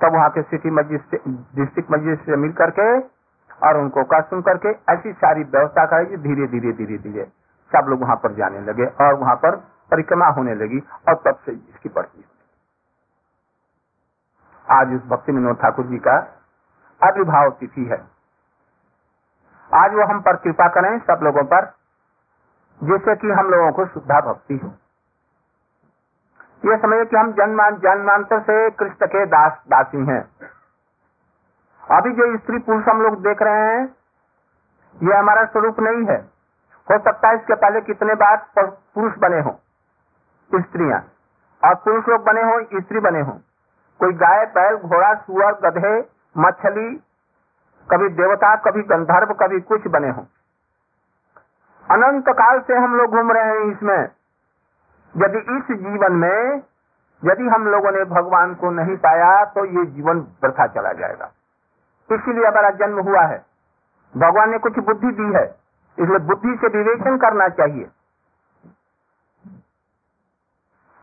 तब 0.02 0.14
वहाँ 0.14 0.30
के 0.30 0.42
सिटी 0.42 0.71
मजिस्ट्रेट 0.71 1.23
डिस्ट्रिक्ट 1.28 1.90
मजिस्ट्रेट 1.90 2.26
से 2.26 2.37
मिल 2.37 2.52
करके 2.52 3.15
और 3.61 3.77
उनको 3.77 4.05
का 4.05 4.21
सुन 4.23 4.43
करके 4.43 4.69
ऐसी 4.93 5.13
सारी 5.15 5.43
व्यवस्था 5.45 5.85
करेगी, 5.87 6.17
धीरे 6.19 6.47
धीरे 6.47 6.73
धीरे 6.73 6.99
धीरे। 6.99 7.25
सब 7.73 7.87
लोग 7.89 8.01
वहाँ 8.01 8.17
पर 8.17 8.35
जाने 8.35 8.61
लगे 8.61 8.87
और 9.05 9.15
वहाँ 9.15 9.35
पर 9.37 9.57
परिक्रमा 9.91 10.27
होने 10.29 10.55
लगी 10.55 10.79
और 11.09 11.15
तब 11.25 11.39
से 11.47 11.53
इसकी 11.53 11.89
बढ़ती 11.89 12.25
आज 14.67 14.95
उस 14.95 15.03
भक्ति 15.09 15.33
विनोद 15.33 15.57
ठाकुर 15.57 15.87
जी 15.87 15.99
का 15.99 16.15
आविर्भाव 17.01 17.51
तिथि 17.51 17.85
है। 17.85 17.99
आज 19.71 19.95
वो 19.95 20.07
हम 20.07 20.21
पर 20.21 20.37
कृपा 20.37 20.67
करें 20.71 20.99
सब 21.01 21.21
लोगों 21.23 21.45
पर 21.45 21.67
जिससे 22.81 23.15
कि 23.17 23.31
हम 23.31 23.51
लोगों 23.51 23.71
को 23.73 23.87
शुद्धा 23.87 24.21
भक्ति 24.21 24.57
हो। 24.57 24.69
ये 26.63 26.77
समझे 26.77 27.05
कि 27.05 27.17
हम 27.17 27.33
जन्मांतर 27.33 28.41
से 28.41 28.59
कृष्ण 28.73 29.07
के 29.07 29.25
दास, 29.27 29.53
दासी 29.69 30.05
हैं। 30.07 30.23
अभी 31.87 32.12
जो 32.12 32.37
स्त्री 32.37 32.59
पुरुष 32.59 32.85
हम 32.85 33.02
लोग 33.02 33.21
देख 33.23 33.43
रहे 33.43 33.64
हैं, 33.64 33.83
ये 35.00 35.14
हमारा 35.14 35.45
स्वरूप 35.45 35.81
नहीं 35.81 36.05
है। 36.07 36.16
हो 36.88 36.99
सकता 37.00 37.28
है 37.28 37.35
इसके 37.35 37.55
पहले 37.55 37.81
कितने 37.83 38.14
बार 38.14 38.37
पुरुष 38.59 39.12
बने 39.19 39.40
हो, 39.40 39.50
स्त्रियाँ। 40.50 41.00
और 41.62 41.75
पुरुष 41.76 42.09
लोग 42.09 42.25
बने 42.25 42.43
हो, 42.43 42.61
स्त्री 42.81 43.00
बने 43.00 43.21
हो। 43.21 43.33
कोई 44.00 44.12
गाय, 44.14 44.45
बैल, 44.49 44.76
घोड़ा, 44.76 45.12
सुअर, 45.16 45.52
गधे, 45.61 45.95
मछली, 46.37 46.88
कभी 47.88 48.09
देवता, 48.11 48.55
कभी 48.61 48.83
गंधर्व, 48.85 49.33
कभी 49.37 49.61
कुछ 49.62 49.87
बने 49.88 50.11
हो। 50.11 50.26
अनंत 51.87 52.28
काल 52.31 52.61
से 52.61 52.76
हम 52.76 52.95
लोग 52.97 53.11
घूम 53.11 53.33
रहे 53.33 53.45
हैं 53.45 53.64
इसमें। 53.66 54.09
यदि 55.14 55.38
इस 55.38 55.76
जीवन 55.78 56.12
में, 56.14 56.62
यदि 57.23 57.49
हम 57.49 57.66
लोगों 57.66 57.90
ने 57.93 58.05
भगवान 58.07 58.55
को 58.55 58.71
नहीं 58.73 58.97
पाया 58.99 59.45
तो 59.47 59.64
ये 59.66 59.85
जीवन 59.87 60.26
वृथा 60.45 60.66
चला 60.69 60.93
जाएगा। 60.95 61.31
इसीलिए 62.11 62.47
हमारा 62.47 62.71
जन्म 62.79 62.99
हुआ 63.03 63.23
है। 63.23 63.39
भगवान 64.15 64.51
ने 64.51 64.59
कुछ 64.61 64.79
बुद्धि 64.81 65.11
दी 65.13 65.33
है, 65.35 65.45
इसलिए 65.99 66.19
बुद्धि 66.27 66.57
से 66.57 66.69
विवेचन 66.77 67.17
करना 67.19 67.49
चाहिए। 67.51 67.85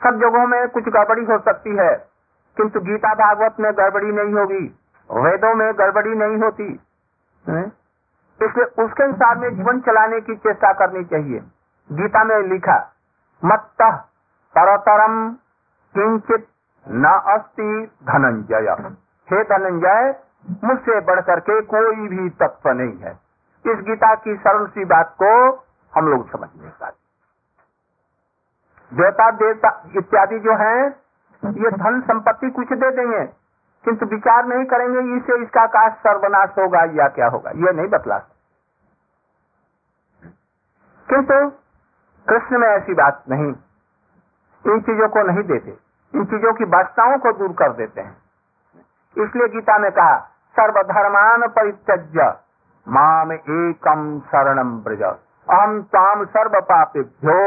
सब 0.02 0.20
जगहों 0.22 0.46
में 0.48 0.68
कुछ 0.70 0.88
गड़बड़ी 0.90 1.26
हो 1.26 1.38
सकती 1.42 1.76
है, 1.78 1.92
किंतु 2.58 2.80
गीता 2.82 3.14
भागवत 3.16 3.60
में 3.60 3.72
गड़बड़ी 3.74 4.12
नहीं 4.14 4.34
होगी, 4.34 4.64
वेदों 5.10 5.54
में 5.56 5.68
गड़बड़ी 5.76 6.16
नहीं 6.16 6.38
होती। 6.40 6.72
इसलिए 8.40 8.66
उसके 8.84 9.04
अनुसार 9.04 9.38
में 9.38 9.50
जीवन 9.56 9.80
चलाने 9.82 10.20
की 10.22 10.36
चेष्टा 10.38 10.72
करनी 10.76 11.04
चाहिए। 11.06 11.40
गीता 11.90 12.24
में 12.24 12.38
लिखा 12.50 12.78
मत 13.44 13.70
तरतरम 14.56 15.16
किंचित 15.96 16.48
न 16.86 17.06
अस्ति 17.30 17.72
धनंजय। 18.04 18.70
हे 19.28 19.44
धनंजय 19.46 20.12
मुझसे 20.64 21.00
बढ़ 21.02 21.20
करके 21.22 21.62
कोई 21.68 22.08
भी 22.08 22.30
तत्व 22.32 22.70
नहीं 22.72 22.98
है। 23.00 23.12
इस 23.66 23.78
गीता 23.82 24.14
की 24.16 24.36
सरल 24.38 24.66
सी 24.68 24.86
बात 24.88 25.16
को 25.22 25.30
हम 25.94 26.08
लोग 26.08 26.30
समझ 26.32 26.50
नहीं 26.52 26.72
पाते। 26.72 27.02
देवता 28.92 29.30
देवता 29.34 29.70
इत्यादि 29.98 30.40
जो 30.40 30.56
है, 30.58 30.76
ये 31.44 31.70
धन 31.74 32.02
संपत्ति 32.02 32.50
कुछ 32.52 32.74
दे 32.74 32.90
देंगे, 32.92 33.24
किंतु 33.86 34.06
विचार 34.06 34.46
नहीं 34.46 34.66
करेंगे 34.66 35.00
इससे 35.16 35.42
इसका 35.44 35.66
काश 35.68 35.94
सर्वनाश 36.00 36.50
होगा 36.60 36.84
या 36.94 37.08
क्या 37.10 37.28
होगा, 37.28 37.52
ये 37.52 37.72
नहीं 37.72 37.88
बतला 37.90 38.18
किंतु 41.08 41.50
कृष्ण 42.28 42.60
में 42.60 42.68
ऐसी 42.68 42.94
बात 42.96 43.24
नहीं। 43.30 43.54
इन 44.66 44.80
चीज़ों 44.82 45.08
को 45.10 45.24
नहीं 45.24 45.44
देते, 45.46 45.72
इन 46.14 46.26
चीज़ों 46.26 46.54
की 46.54 46.66
वास्तवों 46.72 47.18
को 47.20 47.32
दूर 47.40 47.52
कर 47.56 47.74
देते 47.74 48.02
हैं। 48.02 48.16
इसलिए 49.18 49.48
गीता 49.50 49.78
में 49.78 49.92
कहा 49.92 50.16
सर्वधर्मान 50.56 51.48
परित्यज्य 51.48 52.26
माम 52.88 53.32
एकम 53.32 54.20
शरणम 54.20 54.72
ब्रज 54.80 55.04
अहम 55.04 55.82
ताम 55.82 56.26
सर्व 56.26 56.60
पापेभ्यो 56.62 57.40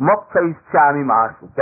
मोक्ष 0.00 0.36
इच्छामी 0.36 1.04
माशुच 1.04 1.60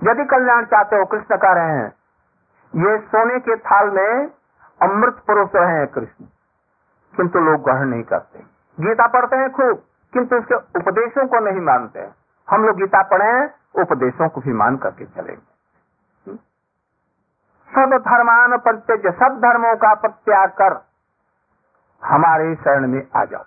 यदि 0.00 0.24
कल्याण 0.24 0.64
चाहते 0.64 0.96
हो, 0.96 1.04
कृष्ण 1.04 1.36
कह 1.36 1.52
रहे 1.52 1.76
हैं, 1.76 1.92
ये 2.74 2.98
सोने 2.98 3.38
के 3.38 3.56
थाल 3.56 3.90
में 3.90 4.30
अमृत 4.80 5.22
पुरुष 5.26 5.48
रहे 5.54 5.76
हैं, 5.76 5.86
कृष्ण, 5.86 6.24
किंतु 7.14 7.38
लोग 7.38 7.62
ग्रहण 7.64 7.88
नहीं 7.88 8.02
करते। 8.02 8.38
गीता 8.78 9.06
पढ़ते 9.06 9.36
हैं 9.36 9.50
खूब, 9.52 9.82
किंतु 10.12 10.36
उसके 10.36 10.54
उपदेशों 10.54 11.26
को 11.26 11.40
नहीं 11.40 11.60
मानते। 11.60 12.08
हम 12.48 12.64
लोग 12.64 12.76
गीता 12.76 13.02
पढ़े 13.02 13.32
उपदेशों 13.82 14.28
को 14.28 14.40
भी 14.40 14.52
मान 14.52 14.76
करके 14.76 15.04
चलेंगे। 15.04 15.53
सब 17.70 17.96
धर्मान 18.00 18.56
प्रत्यज 18.58 19.06
सब 19.14 19.38
धर्मों 19.38 19.74
का 19.76 19.94
प्रत्याग 19.94 20.50
कर 20.50 20.74
हमारे 22.02 22.54
शरण 22.54 22.86
में 22.86 23.02
आ 23.16 23.24
जाओ। 23.24 23.44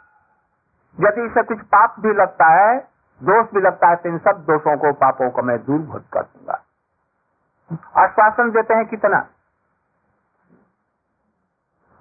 यदि 0.98 1.26
इसे 1.26 1.44
कुछ 1.44 1.62
पाप 1.66 1.96
भी 2.00 2.14
लगता 2.14 2.46
है, 2.54 2.78
दोष 3.22 3.54
भी 3.54 3.62
लगता 3.62 3.90
है 3.90 3.96
तो 3.96 4.10
इन 4.10 4.18
सब 4.18 4.44
दोषों 4.48 4.78
को, 4.78 4.92
पापों 4.94 5.30
को 5.30 5.42
मैं 5.42 5.58
दूर 5.66 5.80
भूत 5.82 6.06
कर 6.14 6.22
दूँगा। 6.22 6.64
आश्वासन 8.04 8.52
देते 8.52 8.74
हैं 8.74 8.86
कितना? 8.86 9.20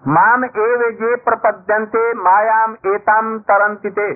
माम 0.03 0.45
एव 0.45 0.91
जे 0.93 1.15
प्रपद्यंते 1.17 2.13
मायाम 2.15 2.77
एताम 2.87 3.39
तरंतिते 3.43 4.13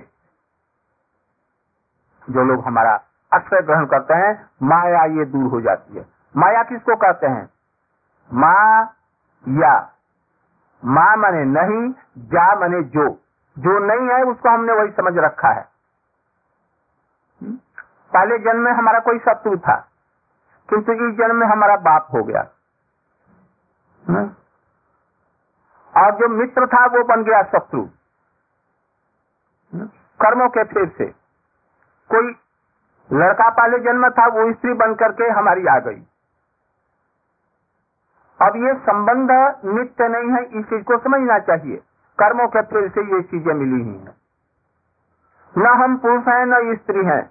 जो 2.28 2.44
लोग 2.44 2.64
हमारा 2.64 2.92
आश्रय 3.32 3.62
ग्रहण 3.62 3.86
करते 3.86 4.14
हैं, 4.14 4.34
माया 4.62 5.04
ये 5.04 5.24
दूर 5.24 5.50
हो 5.50 5.60
जाती 5.60 5.96
है। 5.96 6.04
माया 6.34 6.62
किसको 6.62 6.96
कहते 6.96 7.26
हैं? 7.26 7.48
माँ, 8.32 8.96
या। 9.48 9.92
माँ 10.84 11.16
मने 11.16 11.44
नहीं, 11.44 11.94
जा 12.18 12.60
मने 12.60 12.82
जो। 12.82 13.20
जो 13.58 13.78
नहीं 13.78 14.18
है, 14.18 14.24
उसको 14.24 14.48
हमने 14.48 14.72
वही 14.72 14.90
समझ 14.90 15.18
रखा 15.18 15.48
है। 15.48 15.68
पहले 18.14 18.38
जन्म 18.38 18.60
में 18.60 18.72
हमारा 18.72 18.98
कोई 18.98 19.18
शत्रु 19.18 19.56
था, 19.56 19.88
किंतु 20.70 20.92
इस 20.92 21.14
जन्म 21.14 21.36
में 21.36 21.46
हमारा 21.46 21.76
बाप 21.76 22.08
हो 22.14 22.24
गया। 22.24 22.40
और 25.96 26.14
जो 26.14 26.28
मित्र 26.28 26.66
था, 26.66 26.86
वो 26.86 27.04
बन 27.04 27.24
गया 27.24 27.42
शत्रु। 27.42 27.88
कर्मों 30.20 30.48
के 30.48 30.64
फेर 30.64 30.88
से। 30.98 31.04
कोई 32.12 32.32
लड़का 33.12 33.50
पहले 33.50 33.78
जन्म 33.78 34.10
था, 34.10 34.26
वो 34.26 34.52
स्त्री 34.52 34.72
बन 34.72 34.94
करके 34.94 35.24
हमारी 35.24 35.66
आ 35.66 35.78
गई। 35.78 36.06
अब 38.42 38.56
ये 38.56 38.74
संबंध 38.74 39.30
नित्य 39.64 40.08
नहीं 40.08 40.30
है, 40.30 40.60
इस 40.60 40.66
चीज़ 40.66 40.82
को 40.82 40.98
समझना 40.98 41.38
चाहिए। 41.38 41.76
कर्मों 42.18 42.48
के 42.48 42.62
फेर 42.62 42.88
से 42.90 43.16
ये 43.16 43.22
चीज़ें 43.22 43.54
मिली 43.54 43.84
ही 43.84 43.98
हैं। 43.98 44.16
न 45.58 45.66
हम 45.66 45.96
पुरुष 45.96 46.22
हैं, 46.28 46.46
न 46.46 46.76
स्त्री 46.76 47.04
हैं। 47.04 47.30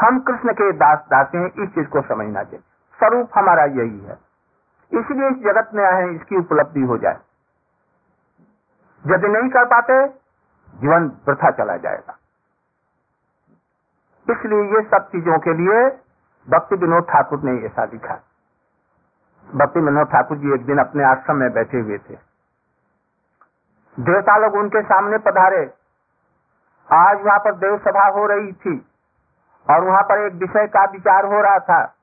हम 0.00 0.20
कृष्ण 0.20 0.52
के 0.52 0.72
दास 0.72 0.98
दासी 0.98 1.38
हैं, 1.38 1.50
इस 1.62 1.74
चीज़ 1.74 1.88
को 1.88 2.02
समझना 2.02 2.42
चाहिए। 2.42 2.60
स्वरूप 2.98 3.30
हमारा 3.34 3.64
यही 3.64 4.00
है। 4.00 4.18
इसलिए 4.92 5.28
इस 5.28 5.36
जगत 5.36 5.70
में 5.74 5.84
आए 5.84 6.08
इसकी 6.08 6.36
उपलब्धि 6.36 6.80
हो 6.80 6.98
जाए। 6.98 7.18
यदि 9.06 9.28
नहीं 9.28 9.50
कर 9.50 9.64
पाते, 9.64 10.06
जीवन 10.80 11.12
वृथा 11.28 11.50
चला 11.50 11.76
जाएगा। 11.76 12.18
इसलिए 14.30 14.62
ये 14.62 14.82
सब 14.82 15.08
चीज़ों 15.08 15.38
के 15.38 15.54
लिए 15.54 15.98
भक्ति 16.50 16.76
विनोद 16.76 17.02
ठाकुर 17.02 17.40
ने 17.42 17.66
ऐसा 17.66 17.84
लिखा 17.84 18.14
भक्ति 19.54 19.80
विनोद 19.80 20.06
ठाकुर 20.06 20.36
जी 20.36 20.54
एक 20.54 20.66
दिन 20.66 20.78
अपने 20.78 21.04
आश्रम 21.04 21.36
में 21.36 21.52
बैठे 21.52 21.78
हुए 21.78 21.98
थे। 21.98 22.14
देवता 24.00 24.36
लोग 24.36 24.54
उनके 24.54 24.82
सामने 24.82 25.18
पधारे। 25.18 25.74
आज 26.92 27.22
वहाँ 27.22 27.38
पर 27.38 27.54
देव 27.54 27.78
सभा 27.78 28.06
हो 28.06 28.26
रही 28.26 28.52
थी 28.52 28.86
और 29.70 29.84
वहाँ 29.84 30.02
पर 30.02 30.26
एक 30.26 30.32
विषय 30.32 30.66
का 30.66 30.84
विचार 30.84 31.24
हो 31.24 31.40
रहा 31.40 31.58
था। 31.58 31.94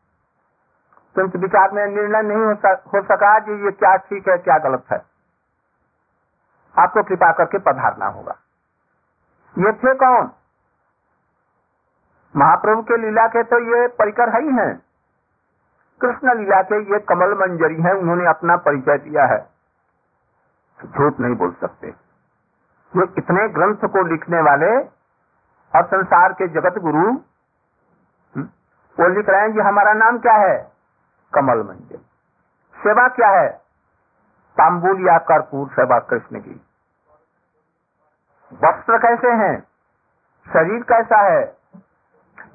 किंतु 1.16 1.40
विचार 1.40 1.72
में 1.72 1.88
निर्णय 1.88 2.22
नहीं 2.22 2.46
हो, 2.46 2.56
सक, 2.56 2.84
कि 3.46 3.66
ये 3.66 3.72
क्या 3.72 3.96
ठीक 3.96 4.30
है 4.30 4.38
क्या 4.38 4.58
गलत 4.58 4.84
है। 4.92 4.98
आपको 6.80 7.04
कृपा 7.04 7.32
करके 7.32 7.58
पधारना 7.58 8.06
होगा। 8.06 8.36
ये 9.58 9.72
थे 9.72 9.94
कौन? 9.94 10.32
महाप्रभु 12.36 12.82
के 12.82 12.98
लीला 12.98 13.28
के 13.28 13.44
तो 13.44 13.60
ये 13.60 13.88
परिकर 13.88 14.42
ही 14.42 14.50
हैं। 14.50 14.85
कृष्ण 16.02 16.38
लीला 16.38 16.62
के 16.62 16.94
ये 16.94 17.00
कमल 17.00 17.34
मंजरी 17.34 17.82
हैं 17.82 17.94
उन्होंने 17.94 18.26
अपना 18.26 18.58
परिचय 18.58 18.98
दिया 18.98 19.26
है। 19.26 19.50
झूठ 20.86 21.20
नहीं 21.20 21.36
बोल 21.36 21.52
सकते। 21.52 21.88
ये 22.94 23.04
इतने 23.18 23.48
ग्रंथ 23.50 23.76
को 23.76 24.04
लिखने 24.04 24.42
वाले 24.42 24.80
और 25.74 25.86
संसार 25.86 26.34
के 26.34 26.48
जगत 26.48 26.78
गुरु 26.78 27.00
हम्म, 27.00 28.44
वो 29.00 29.08
लिख 29.08 29.30
रहे 29.30 29.42
हैं 29.42 29.54
कि 29.54 29.60
हमारा 29.60 29.94
नाम 29.94 30.18
क्या 30.18 30.34
है? 30.34 30.72
कमल 31.34 31.58
मंजरी। 31.58 31.98
सेवा 32.78 33.08
क्या 33.08 33.28
है? 33.28 33.50
तांबुल 34.58 35.08
या 35.08 35.18
कर्पूर 35.18 35.68
सेवा 35.68 36.00
कृष्ण 36.00 36.40
की। 36.40 36.62
वस्त्र 38.54 38.98
कैसे 38.98 39.28
हैं? 39.28 39.60
शरीर 40.54 40.84
कैसा 40.84 41.22
है? 41.22 41.58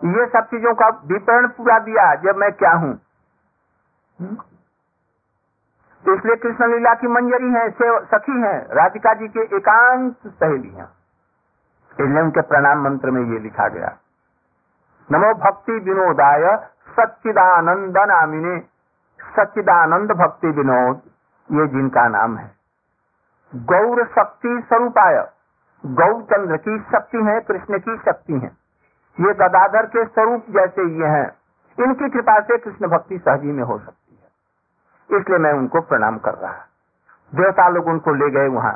ये 0.05 0.27
सब 0.27 0.41
चीज़ों 0.41 0.75
का 0.75 0.89
विवरण 1.05 1.49
पूरा 1.49 1.79
दिया 1.79 2.15
जब 2.15 2.37
मैं 2.37 2.53
क्या 2.53 2.73
हूँ? 2.73 3.01
इसलिए 6.05 6.37
कृष्ण 6.37 6.67
लीला 6.69 6.95
की 6.95 7.09
मंजरी 7.09 7.51
है 7.51 7.69
सखी 8.07 8.41
है, 8.41 8.57
राधिका 8.75 9.13
जी 9.15 9.29
के 9.29 9.43
एकांत 9.57 10.17
सहेली 10.27 10.71
हैं। 10.71 10.89
इसलिए 11.97 12.23
उनके 12.23 12.41
प्रणाम 12.43 12.83
मंत्र 12.85 13.11
में 13.11 13.21
ये 13.23 13.39
लिखा 13.39 13.69
गया। 13.69 13.91
नमो 15.09 15.33
भक्ति 15.37 15.73
विनोदाय 15.73 16.45
सच्चिदानंद 16.91 17.99
नामिने 18.09 18.59
सच्चिदानंद 19.21 20.13
भक्ति 20.13 20.49
विनोद, 20.49 21.01
ये 21.51 21.67
जिनका 21.67 22.09
नाम 22.09 22.37
है। 22.37 22.51
गौर 23.53 24.05
शक्ति 24.07 24.63
स्वरूपाय 24.69 25.17
गौचंद्र 25.85 26.57
की 26.59 26.79
शक्ति 26.93 27.19
है, 27.19 27.41
कृष्ण 27.41 27.79
की 27.79 27.97
शक्ति 27.97 28.33
है। 28.35 28.51
ये 29.19 29.33
गदाधर 29.35 29.87
के 29.87 30.05
स्वरूप 30.05 30.45
जैसे 30.51 30.83
ये 30.99 31.07
हैं, 31.07 31.29
इनकी 31.79 32.09
कृपा 32.09 32.39
से 32.41 32.59
कृष्ण 32.59 32.89
भक्ति 32.89 33.19
सहजी 33.19 33.53
में 33.53 33.63
हो 33.63 33.79
सकती 33.79 34.00
इसलिए 35.11 35.39
मैं 35.39 35.53
उनको 35.53 35.81
प्रणाम 35.83 36.19
कर 36.19 36.35
रहा 36.35 36.53
देवता 37.33 37.69
लोग 37.69 37.87
उनको 37.87 38.15
ले 38.15 38.31
गए 38.31 38.49
वहाँ। 38.49 38.73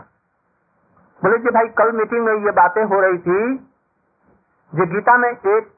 बोले 1.22 1.38
जी 1.38 1.50
भाई, 1.50 1.68
कल 1.78 1.92
मीटिंग 1.92 2.24
में 2.24 2.34
ये 2.34 2.50
बातें 2.52 2.82
हो 2.84 3.00
रही 3.00 3.18
थी 3.18 3.56
जो 4.72 4.86
गीता 4.86 5.16
में 5.16 5.28
एक 5.28 5.70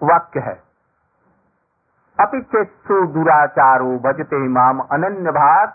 वाक्य 0.00 0.40
है। 0.40 0.54
अपिचेत्सु 2.18 3.04
दुराचारो 3.06 3.90
भजते 4.04 4.44
इमाम 4.44 4.80
अनन्य 4.92 5.30
भाग 5.32 5.68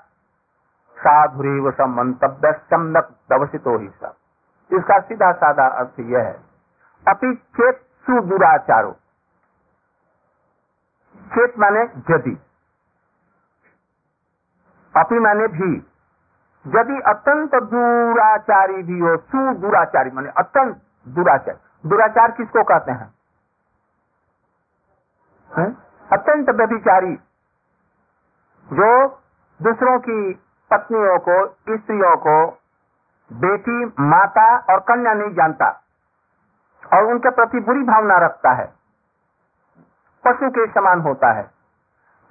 साधुरेव 0.97 1.71
समंतव्य 1.71 2.51
सम्यक 2.69 3.09
दवसितो 3.29 3.77
ही 3.77 3.87
सब 3.89 4.13
इसका 4.71 4.99
सीधा 4.99 5.31
साधा 5.33 5.67
अर्थ 5.79 5.99
यह 5.99 6.19
है। 6.19 6.35
अपिचेत 7.05 7.81
सुदुराचारो 8.05 8.91
चेत 11.27 11.53
माने 11.59 11.81
यदि 12.09 12.35
अपी 14.97 15.19
माने 15.19 15.47
भी। 15.47 15.71
यदि 16.67 16.99
अत्यंत 16.99 17.55
दुराचारी 17.55 18.83
भी 18.83 18.99
हो 18.99 19.17
सुदुराचारी 19.17 20.11
माने? 20.11 20.29
अत्यंत 20.29 20.81
दुराचार। 21.07 21.59
दुराचार 21.85 22.31
किसको 22.31 22.63
कहते 22.63 22.91
हैं? 22.91 23.13
है? 25.57 25.75
अत्यंत 26.13 26.49
व्यभिचारी। 26.49 27.15
जो 28.73 29.07
दूसरों 29.61 29.99
की 29.99 30.33
पत्नियों 30.71 31.19
को, 31.19 31.47
स्त्रियों 31.77 32.17
को 32.17 32.59
बेटी, 33.31 33.85
माता 33.85 34.57
और 34.57 34.79
कन्या 34.79 35.13
नहीं 35.13 35.33
जानता 35.33 35.81
और 36.93 37.03
उनके 37.03 37.29
प्रति 37.29 37.59
बुरी 37.59 37.83
भावना 37.83 38.17
रखता 38.17 38.51
है, 38.51 38.65
पशु 40.25 40.49
के 40.49 40.67
समान 40.67 41.01
होता 41.01 41.31
है, 41.31 41.51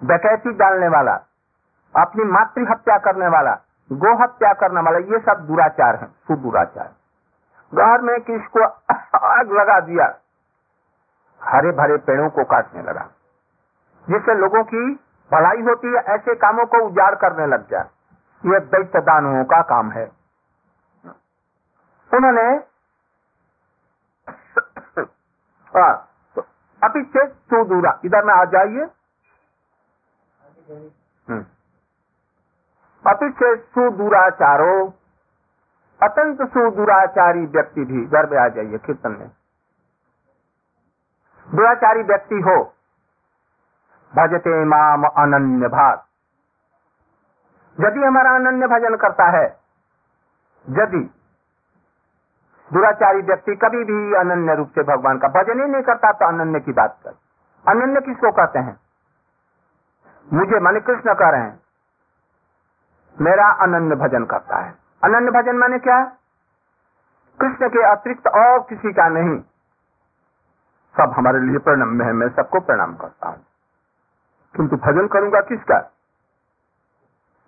डकैती 0.04 0.52
डालने 0.52 0.88
वाला। 0.88 1.20
अपनी 1.94 2.24
मातृ 2.26 2.64
हत्या 2.70 2.96
करने 3.00 3.28
वाला 3.28 3.54
गो 3.90 4.12
हत्या 4.16 4.52
करने 4.54 4.80
वाला, 4.80 4.98
ये 4.98 5.18
सब 5.20 5.46
दुराचार 5.46 5.96
है, 5.96 6.06
सुदुराचार। 6.06 6.90
घर 7.72 8.00
में 8.00 8.20
किसको 8.22 8.64
आग 9.18 9.52
लगा 9.52 9.78
दिया 9.82 10.06
हरे 11.40 11.70
भरे 11.72 11.96
पेड़ों 12.06 12.28
को 12.30 12.44
काटने 12.46 12.82
लगा, 12.82 13.08
जिससे 14.06 14.34
लोगों 14.36 14.62
की 14.64 14.82
भलाई 15.30 15.62
होती 15.62 15.88
है, 15.88 16.00
ऐसे 16.14 16.34
कामों 16.36 16.66
को 16.66 16.84
उजाड़ 16.86 17.14
करने 17.16 17.46
लग 17.46 17.68
जाए 17.70 17.88
ये 18.44 18.58
दैत्य 18.66 19.00
दानवों 19.02 19.44
का 19.46 19.60
काम 19.68 19.90
है। 19.92 20.04
उन्होंने 22.10 22.48
अभी 26.82 27.02
चेत 27.04 27.32
सुदूरा, 27.50 27.98
इधर 28.04 28.24
में 28.24 28.34
आ 28.34 28.44
जाइए। 28.46 28.86
अति 33.04 33.28
चेत 33.30 33.60
सुदूराचारो, 33.60 34.74
अत्यंत 36.00 36.42
सुदूराचारी 36.42 37.46
व्यक्ति 37.46 37.84
भी 37.84 38.04
घर 38.06 38.30
में 38.30 38.38
आ 38.38 38.48
जाइए 38.48 38.78
कीर्तन 38.78 39.10
में। 39.10 39.30
दुराचारी 41.48 42.02
व्यक्ति 42.02 42.40
हो, 42.40 42.74
भजते 44.12 44.64
माम 44.64 45.04
अनन्य 45.04 45.68
भाग। 45.68 46.02
यदि 47.78 48.00
हमारा 48.00 48.30
अनन्य 48.30 48.66
भजन 48.66 48.96
करता 48.96 49.24
है, 49.30 49.44
यदि 50.66 51.10
दुराचारी 52.72 53.22
व्यक्ति 53.22 53.56
कभी 53.56 53.84
भी 53.84 54.14
अनन्य 54.14 54.54
रूप 54.54 54.68
से 54.68 54.82
भगवान 54.82 55.18
का 55.18 55.28
भजन 55.28 55.62
ही 55.62 55.68
नहीं 55.68 55.82
करता 55.82 56.12
तो 56.12 56.26
अनन्य 56.26 56.60
की 56.60 56.72
बात 56.72 56.98
कर। 57.04 57.10
अनन्य 57.68 58.00
किसको 58.00 58.32
कहते 58.32 58.58
हैं? 58.58 58.80
मुझे 60.32 60.60
माने 60.60 60.80
कृष्ण 60.80 61.14
कह 61.14 61.30
रहे 61.30 61.40
हैं। 61.40 61.61
मेरा 63.20 63.48
अनन्य 63.48 63.94
भजन 63.94 64.24
करता 64.24 64.56
है। 64.56 64.74
अनन्य 65.04 65.30
भजन 65.30 65.56
माने 65.56 65.78
क्या? 65.78 66.04
कृष्ण 67.40 67.68
के 67.68 67.92
अतिरिक्त 67.92 68.26
और 68.26 68.58
किसी 68.58 68.92
का 68.92 69.08
नहीं। 69.08 69.40
सब 70.96 71.14
हमारे 71.16 71.40
लिए 71.40 71.58
प्रणाम 71.58 72.02
है 72.02 72.12
मैं 72.12 72.28
सबको 72.28 72.60
प्रणाम 72.60 72.96
करता 72.96 73.28
हूँ। 73.28 73.44
किंतु 74.56 74.76
भजन 74.76 75.06
करूँगा 75.06 75.40
किसका? 75.40 75.78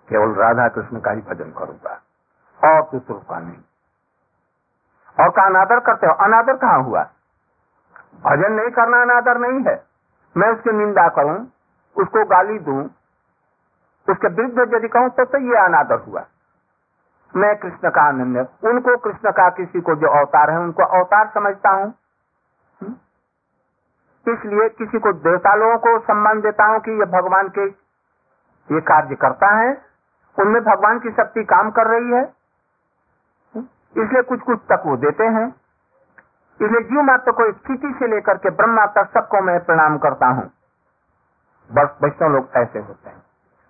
केवल 0.09 0.35
राधा 0.35 0.69
कृष्ण 0.69 1.01
का 1.01 1.11
ही 1.11 1.21
भजन 1.21 1.51
करूँगा, 1.59 2.03
और 2.65 2.83
दूसरों 2.83 3.21
का 3.21 3.39
नहीं। 3.39 3.59
और 5.21 5.31
का 5.31 5.47
अनादर 5.47 5.81
करते 5.81 6.07
हो? 6.07 6.13
अनादर 6.13 6.57
कहाँ 6.57 6.83
हुआ? 6.83 7.03
भजन 8.25 8.53
नहीं 8.53 8.71
करना 8.71 9.03
अनादर 9.03 9.39
नहीं 9.39 9.65
है। 9.65 9.87
मैं 10.37 10.49
उसकी 10.49 10.73
निंदा 10.73 11.09
करूँ, 11.09 11.47
उसको 11.97 12.25
गाली 12.25 12.59
दूँ 12.59 12.91
उसके 14.11 14.29
विरुद्ध 14.29 14.75
यदि 14.75 14.89
कहूँ 14.89 15.09
तो, 15.09 15.25
तो 15.25 15.39
ये 15.39 15.65
अनादर 15.65 15.99
हुआ। 15.99 16.25
मैं 17.37 17.57
कृष्ण 17.57 17.91
का 17.91 18.03
आनंद 18.03 18.49
उनको 18.65 18.97
कृष्ण 18.97 19.31
का 19.31 19.49
किसी 19.51 19.81
को 19.81 19.95
जो 19.95 20.09
अवतार 20.09 20.51
है 20.51 20.59
उनको 20.59 20.83
अवतार 20.83 21.31
समझता 21.35 21.71
हूँ। 21.71 21.95
हम्म? 22.83 22.95
इसलिए 24.33 24.69
किसी 24.69 24.99
को 24.99 25.13
देवता 25.13 25.55
लोगों 25.55 25.79
को 25.79 25.99
सम्मान 25.99 26.41
देता 26.41 26.65
हूँ 26.65 26.81
कि 26.81 26.91
ये 26.91 27.05
भगवान 27.05 27.49
के 27.49 27.67
ये 28.75 28.81
कार्य 28.81 29.15
करता 29.15 29.55
है 29.57 29.83
उनमें 30.39 30.63
भगवान 30.63 30.99
की 30.99 31.11
शक्ति 31.11 31.45
काम 31.45 31.71
कर 31.71 31.87
रही 31.87 32.13
है। 32.13 32.23
इसलिए 33.97 34.23
कुछ 34.23 34.41
कुछ 34.41 34.59
तक 34.59 34.83
वो 34.87 34.97
देते 34.97 35.25
हैं। 35.25 35.55
इसलिए 36.61 36.81
जीव 36.81 37.03
मात्र 37.03 37.33
को 37.33 37.53
स्थिति 37.53 37.95
से 37.99 38.07
लेकर 38.07 38.37
के 38.37 38.51
ब्रह्मा 38.51 38.87
तक 38.87 39.11
सबको 39.15 39.41
मैं 39.41 39.65
प्रणाम 39.65 39.99
करता 39.99 40.27
हूँ। 40.27 40.51
बस 41.73 41.99
वैष्णव 42.03 42.33
लोग 42.33 42.49
ऐसे 42.57 42.79
होते 42.79 43.11
हैं। 43.11 43.23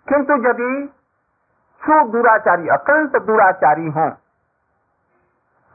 किंतु 0.09 0.35
यदि 0.49 0.71
सुदुराचारी, 1.83 2.69
अत्यंत 2.69 3.17
दुराचारी 3.23 3.89
हो 3.89 4.11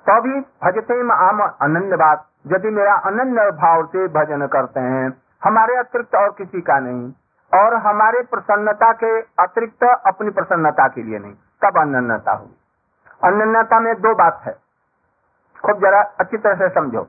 तो 0.05 0.21
भी 0.21 0.39
भजते 0.63 0.99
आम 1.13 1.39
अनन्य 1.61 1.95
बात। 1.95 2.25
यदि 2.47 2.69
मेरा 2.69 2.93
अनन्य 3.05 3.51
भाव 3.53 3.85
से 3.85 4.07
भजन 4.07 4.45
करते 4.47 4.79
हैं, 4.79 5.09
हमारे 5.43 5.75
अतिरिक्त 5.75 6.15
और 6.15 6.31
किसी 6.31 6.61
का 6.61 6.79
नहीं, 6.79 7.11
और 7.51 7.73
हमारे 7.77 8.21
प्रसन्नता 8.23 8.91
के 8.93 9.11
अतिरिक्त 9.39 9.83
अपनी 10.07 10.29
प्रसन्नता 10.29 10.87
के 10.87 11.03
लिए 11.03 11.19
नहीं, 11.19 11.33
तब 11.63 11.79
अनन्यता 11.79 12.31
हुई 12.31 12.55
अनन्यता 13.23 13.79
में 13.79 13.93
दो 13.95 14.13
बात 14.15 14.41
है। 14.45 14.53
खूब 15.63 15.79
जरा 15.79 16.01
अच्छी 16.19 16.37
तरह 16.37 16.55
से 16.55 16.69
समझो। 16.69 17.01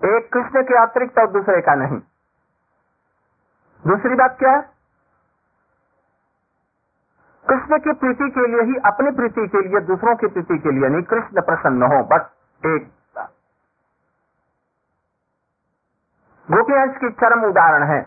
एक 0.00 0.28
कृष्ण 0.32 0.62
के 0.62 0.74
अतिरिक्त 0.74 1.18
और 1.18 1.30
दूसरे 1.30 1.60
का 1.60 1.74
नहीं। 1.74 1.98
दूसरी 3.84 4.14
बात 4.14 4.36
क्या 4.38 4.50
है? 4.50 4.60
कृष्ण 7.48 7.78
की 7.78 7.92
प्रीति 7.92 8.30
के 8.30 8.46
लिए 8.46 8.62
ही, 8.62 8.74
अपनी 8.86 9.10
प्रीति 9.10 9.48
के 9.48 9.60
लिए, 9.68 9.80
दूसरों 9.80 10.16
की 10.16 10.26
प्रीति 10.26 10.58
के 10.58 10.70
लिए 10.70 10.88
नहीं, 10.88 11.02
कृष्ण 11.02 11.40
प्रसन्न 11.42 11.82
हो, 11.82 12.02
बस 12.02 12.30
एक 12.66 12.92
गोपी 16.50 16.56
गोपीहंस 16.56 16.96
की 16.98 17.10
चरम 17.10 17.44
उदाहरण 17.44 17.82
है। 17.82 18.00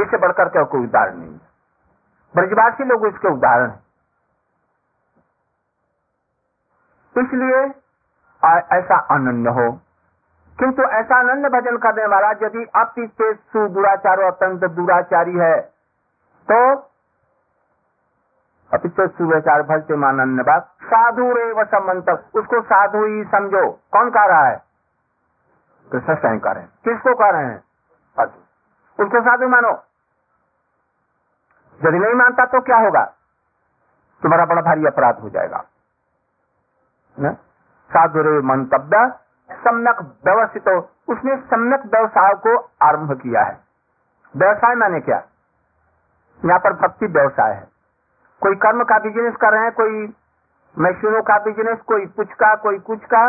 इससे 0.00 0.18
बढ़कर 0.18 0.48
के 0.48 0.64
कोई 0.64 0.84
उदाहरण 0.84 1.16
नहीं 1.16 1.38
ब्रजवासी 2.36 2.84
लोग 2.84 3.06
इसके 3.06 3.28
उदाहरण 3.28 3.70
है। 3.70 3.80
इसलिए 7.18 7.60
ऐसा 8.78 8.98
अनन्य 9.14 9.50
हो। 9.50 9.70
किंतु 10.58 10.82
ऐसा 10.82 11.18
अनन्य 11.20 11.48
भजन 11.48 11.76
करने 11.76 12.06
वाला, 12.06 12.30
यदि 12.30 12.64
अति 12.76 13.06
तेज 13.18 13.36
सुदुराचार 13.36 14.20
अत्यंत 14.20 14.64
दुराचारी 14.64 15.34
है 15.34 15.60
तो 16.50 16.74
अपिचो 18.74 19.06
सुविचार 19.08 19.62
भजते 19.62 19.96
मानन्य 19.96 20.42
बात 20.42 20.76
साधु 20.82 21.32
रे 21.32 21.52
व 21.52 21.60
उसको 22.40 22.62
साधु 22.62 23.04
ही 23.04 23.24
समझो। 23.24 23.70
कौन 23.70 24.10
कह 24.10 24.24
रहा 24.24 24.46
है? 24.46 24.62
कृष्ण 25.92 26.14
स्वयं 26.14 26.38
कह 26.38 26.52
रहे 26.52 26.62
हैं। 26.62 26.72
किसको 26.84 27.14
कह 27.14 27.30
रहे 27.30 27.44
हैं? 27.44 27.58
उसको 29.00 29.20
साधु 29.20 29.48
मानो। 29.48 29.70
यदि 31.84 31.98
नहीं 31.98 32.14
मानता 32.14 32.44
तो 32.44 32.60
क्या 32.60 32.76
होगा? 32.76 33.04
तुम्हारा 34.22 34.44
बड़ा 34.44 34.62
भारी 34.62 34.86
अपराध 34.86 35.18
हो 35.18 35.28
जाएगा। 35.28 35.64
साधु 37.92 38.22
रे 38.22 38.40
मंतव्य। 38.40 39.14
सम्यक 39.52 40.00
व्यवस्थित। 40.00 40.68
उसने 41.08 41.36
सम्यक 41.36 41.80
व्यवसाय 41.86 42.34
को 42.34 42.70
आरंभ 42.82 43.20
किया 43.20 43.42
है। 43.42 43.60
व्यवसाय 44.36 44.74
माने 44.74 45.00
क्या? 45.00 45.22
यहाँ 46.44 46.58
पर 46.58 46.72
भक्ति 46.72 47.06
व्यवसाय 47.06 47.52
है। 47.52 47.75
कोई 48.42 48.54
कर्म 48.54 48.84
का 48.84 48.98
बिज़नेस 48.98 49.34
कर 49.36 49.52
रहे 49.52 49.62
हैं, 49.62 49.72
कोई 49.72 50.14
मशीनों 50.78 51.22
का 51.22 51.38
बिज़नेस 51.38 51.78
कोई 51.80 52.06
कुछ 52.06 52.32
का, 52.32 52.54
कोई 52.54 52.78
कुछ 52.78 53.04
का। 53.04 53.26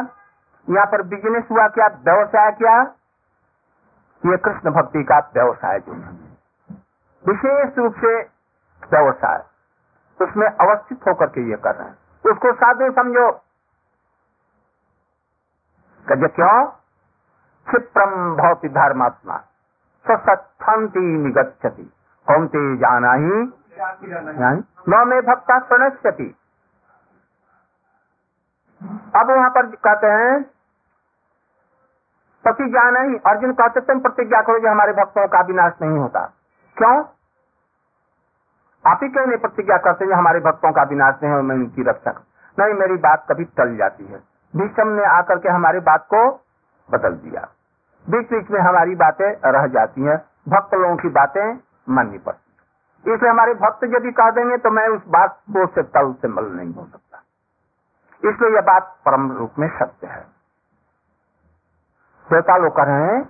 यहाँ 0.70 0.86
पर 0.86 1.02
बिज़नेस 1.02 1.44
हुआ 1.52 1.68
क्या, 1.68 1.88
व्यवसाय 1.88 2.52
क्या? 2.52 2.82
ये 4.26 4.38
कृष्ण 4.38 4.72
भक्ति 4.72 5.04
का 5.04 5.20
व्यवसाय 5.20 5.80
जो 5.80 5.94
विशेष 7.26 7.78
रूप 7.78 7.96
से 7.96 8.22
व्यवसाय। 8.92 9.44
उसमें 10.22 10.48
अवस्थित 10.48 11.00
होकर 11.08 11.26
के 11.26 11.50
ये 11.50 11.58
कर 11.58 11.76
रहे 11.76 11.88
हैं। 11.88 11.98
उसको 12.32 12.54
साधु 12.54 12.92
समझो। 12.92 13.32
कह 16.06 16.28
क्यों? 16.28 16.66
क्षिप्रम 17.68 18.36
भवती 18.36 18.70
धर्मात्मा। 18.70 19.38
सत्थंती 20.10 21.00
निगछति 21.00 21.94
कौनते 22.28 22.78
जाना 22.78 23.14
ही 23.14 23.54
न 24.90 25.08
में 25.08 25.22
भक्ता 25.22 25.60
प्रणश्यति। 25.60 26.36
अब 29.16 29.32
वहाँ 29.32 29.50
पर 29.50 29.76
कहते 29.76 30.08
हैं 30.08 30.44
पति 32.46 32.70
जाना 32.70 33.00
ही 33.00 33.16
अर्जुन 33.28 33.54
कहते 33.54 33.80
तुम 33.80 34.00
प्रतिज्ञा 34.00 34.42
करो 34.42 34.60
जो 34.60 34.70
हमारे 34.70 34.94
भक्तों 34.94 35.28
का 35.28 35.42
विनाश 35.42 35.74
नहीं 35.82 35.98
होता। 35.98 36.34
क्यों? 36.78 37.04
आप 38.92 39.00
ही 39.04 39.10
क्यों 39.10 39.26
नहीं 39.26 39.38
प्रतिज्ञा 39.38 39.78
करते 39.78 40.06
हैं 40.06 40.12
हमारे 40.12 40.40
भक्तों 40.40 40.72
का 40.72 40.84
विनाश 40.84 41.16
नहीं 41.24 41.34
हो, 41.34 41.42
मैं 41.42 41.56
उनकी 41.56 41.84
रक्षा 41.84 42.24
नहीं, 42.60 42.74
मेरी 42.74 42.96
बात 42.96 43.26
कभी 43.30 43.44
टल 43.44 43.78
जाती 43.78 44.06
है। 44.06 44.20
भीषम 44.56 44.88
ने 44.88 45.06
आकर 45.06 45.40
के 45.40 45.50
हमारी 45.50 45.80
बात 45.80 46.08
को 46.14 46.32
बदल 46.92 47.14
दिया। 47.14 47.48
बीच 48.10 48.30
बीच 48.30 48.52
में 48.52 48.60
हमारी 48.60 48.96
बातें 48.96 49.52
रह 49.52 49.68
जाती 49.68 50.02
हैं। 50.02 50.18
भक्त 50.48 50.74
लोगों 50.74 50.98
की 50.98 51.10
बातें 51.10 51.60
माननी 51.90 52.18
पड़ती 52.18 52.47
इसलिए 53.08 53.30
हमारे 53.30 53.54
भक्त 53.54 53.84
यदि 53.84 54.12
कह 54.12 54.30
देंगे 54.32 54.58
तो 54.58 54.70
मैं 54.70 54.88
उस 54.88 55.02
बात 55.08 55.38
को 55.52 55.66
से 55.66 55.84
तल 55.84 56.14
से 56.14 56.28
मल 56.28 56.46
नहीं 56.46 56.74
हो 56.74 56.86
सकता। 56.86 57.22
इसलिए 58.24 58.56
यह 58.56 58.62
बात 58.62 58.96
परम 59.06 59.32
रूप 59.32 59.60
में 59.60 59.68
सत्य 59.68 60.08
है। 60.08 60.22
श्रोता 62.28 62.58
लोग 62.58 62.76
कह 62.76 62.84
रहे 62.84 63.06
हैं 63.06 63.24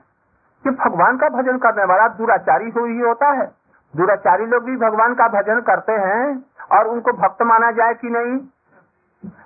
कि 0.65 0.69
भगवान 0.69 1.17
का 1.17 1.29
भजन 1.29 1.57
करने 1.57 1.83
वाला 1.83 2.07
दुराचारी 2.07 2.69
हो 2.69 2.85
ही 2.85 2.99
होता 2.99 3.27
है। 3.31 3.45
दुराचारी 3.93 4.45
लोग 4.45 4.63
भी 4.63 4.77
भगवान 4.77 5.13
का 5.13 5.27
भजन 5.27 5.61
करते 5.61 5.91
हैं 5.91 6.45
और 6.71 6.87
उनको 6.87 7.11
भक्त 7.11 7.41
माना 7.41 7.71
जाए 7.71 7.93
कि 7.93 8.09
नहीं? 8.09 8.35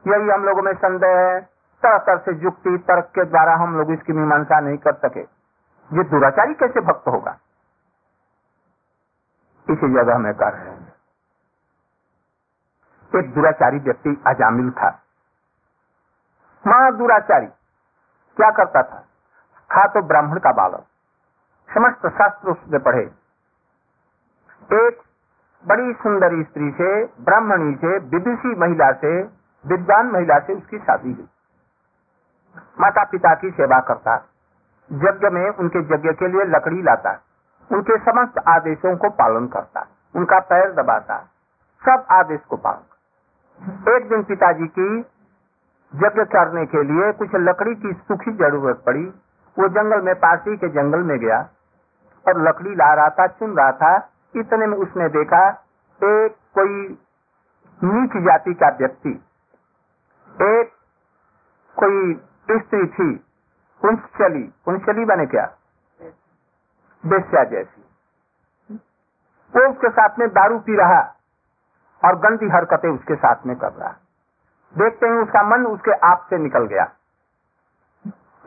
यही 0.07 0.29
हम 0.29 0.43
लोगों 0.43 0.61
में 0.61 0.73
संदेह 0.73 1.17
है। 1.17 1.39
तरह 1.83 1.97
तरह 1.97 2.17
से 2.17 2.31
युक्ति, 2.43 2.77
तर्क 2.77 3.05
के 3.15 3.23
द्वारा 3.25 3.55
हम 3.55 3.77
लोग 3.77 3.91
इसकी 3.91 4.13
मीमांसा 4.13 4.59
नहीं 4.59 4.77
कर 4.77 4.93
सके। 4.93 5.21
ये 5.91 6.03
दुराचारी 6.03 6.53
कैसे 6.53 6.81
भक्त 6.81 7.07
होगा? 7.07 7.37
इसी 9.69 9.93
जगह 9.93 10.17
में 10.17 10.33
कर 10.33 10.53
रहे 10.53 10.71
हैं। 10.71 10.93
एक 13.15 13.33
दुराचारी 13.33 13.79
व्यक्ति 13.79 14.23
अजामिल 14.27 14.71
था। 14.71 14.99
महा 16.67 16.91
दुराचारी 16.91 17.45
क्या 18.37 18.51
करता 18.51 18.83
था? 18.83 19.07
था 19.71 19.85
तो 19.85 20.01
ब्राह्मण 20.01 20.39
का 20.39 20.51
बालक। 20.51 20.85
समस्त 21.73 22.07
शास्त्र 22.07 22.49
उसने 22.49 22.79
पढ़े। 22.79 23.11
एक 24.73 25.01
बड़ी 25.67 25.93
सुंदरी 25.93 26.43
स्त्री 26.43 26.71
से, 26.71 27.05
ब्राह्मणी 27.05 27.75
से, 27.75 27.97
विदुषी 27.97 28.55
महिला 28.55 28.91
से, 28.91 29.23
विद्वान 29.65 30.07
महिला 30.07 30.39
से 30.39 30.53
उसकी 30.53 30.77
शादी 30.77 31.13
हुई। 31.13 31.27
माता 32.79 33.03
पिता 33.03 33.35
की 33.35 33.51
सेवा 33.51 33.79
करता। 33.79 34.25
यज्ञ 34.91 35.29
में 35.29 35.49
उनके 35.49 35.79
यज्ञ 35.79 36.13
के 36.13 36.27
लिए 36.27 36.43
लकड़ी 36.43 36.81
लाता। 36.81 37.23
उनके 37.71 37.97
समस्त 37.97 38.39
आदेशों 38.47 38.95
को 38.97 39.09
पालन 39.17 39.47
करता 39.47 39.87
उनका 40.15 40.39
पैर 40.49 40.71
दबाता 40.73 41.17
सब 41.83 42.05
आदेश 42.11 42.39
को 42.49 42.57
पालन 42.57 43.95
एक 43.95 44.07
दिन 44.09 44.23
पिताजी 44.23 44.67
की 44.79 44.87
यज्ञ 45.93 46.23
करने 46.25 46.65
के 46.65 46.83
लिए 46.83 47.11
कुछ 47.11 47.35
लकड़ी 47.37 47.73
की 47.75 47.93
सूखी 47.93 48.31
ज़रूरत 48.31 48.81
पड़ी। 48.85 49.03
वो 49.57 49.67
जंगल 49.67 50.01
में, 50.01 50.13
पासी 50.15 50.55
के 50.57 50.67
जंगल 50.69 50.99
में 50.99 51.17
गया 51.19 51.39
और 52.25 52.41
लकड़ी 52.47 52.75
ला 52.75 52.93
रहा 52.93 53.09
था, 53.09 53.27
चुन 53.27 53.55
रहा 53.57 53.71
था। 53.71 53.95
इतने 54.35 54.67
में 54.67 54.77
उसने 54.77 55.07
देखा, 55.09 55.47
एक 56.01 56.35
कोई 56.55 56.97
नीच 57.81 58.17
जाति 58.25 58.53
का 58.53 58.69
व्यक्ति, 58.79 59.09
एक 60.35 60.71
कोई 61.77 62.13
स्त्री 62.51 62.85
थी 62.87 63.11
पुंचली 63.81 64.43
पुंचली 64.65 65.05
बने 65.05 65.25
क्या? 65.25 65.45
बेस्या 67.05 67.43
जैसी। 67.43 67.81
वो 69.55 69.69
उसके 69.69 69.89
साथ 69.89 70.19
में 70.19 70.29
दारू 70.29 70.59
पी 70.59 70.75
रहा 70.75 71.15
और 72.05 72.15
गंदी 72.19 72.49
हरकतें 72.49 72.89
उसके 72.89 73.15
साथ 73.15 73.35
में 73.45 73.55
कर 73.55 73.71
रहा। 73.71 73.95
देखते 74.77 75.07
ही 75.07 75.13
उसका 75.13 75.43
मन 75.43 75.65
उसके 75.65 75.91
आप 75.91 76.27
से 76.29 76.37
निकल 76.37 76.65
गया। 76.65 76.91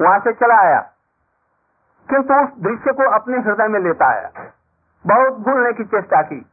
वहाँ 0.00 0.18
से 0.18 0.32
चला 0.32 0.60
आया। 0.60 0.80
किंतु 2.10 2.34
उस 2.34 2.48
दृश्य 2.58 2.92
को 2.92 3.10
अपने 3.10 3.38
हृदय 3.38 3.68
में 3.68 3.80
लेता 3.80 4.06
आया। 4.06 4.30
बहुत 5.06 5.32
भूलने 5.32 5.72
की 5.72 5.84
चेष्टा 5.84 6.22
की। 6.22 6.46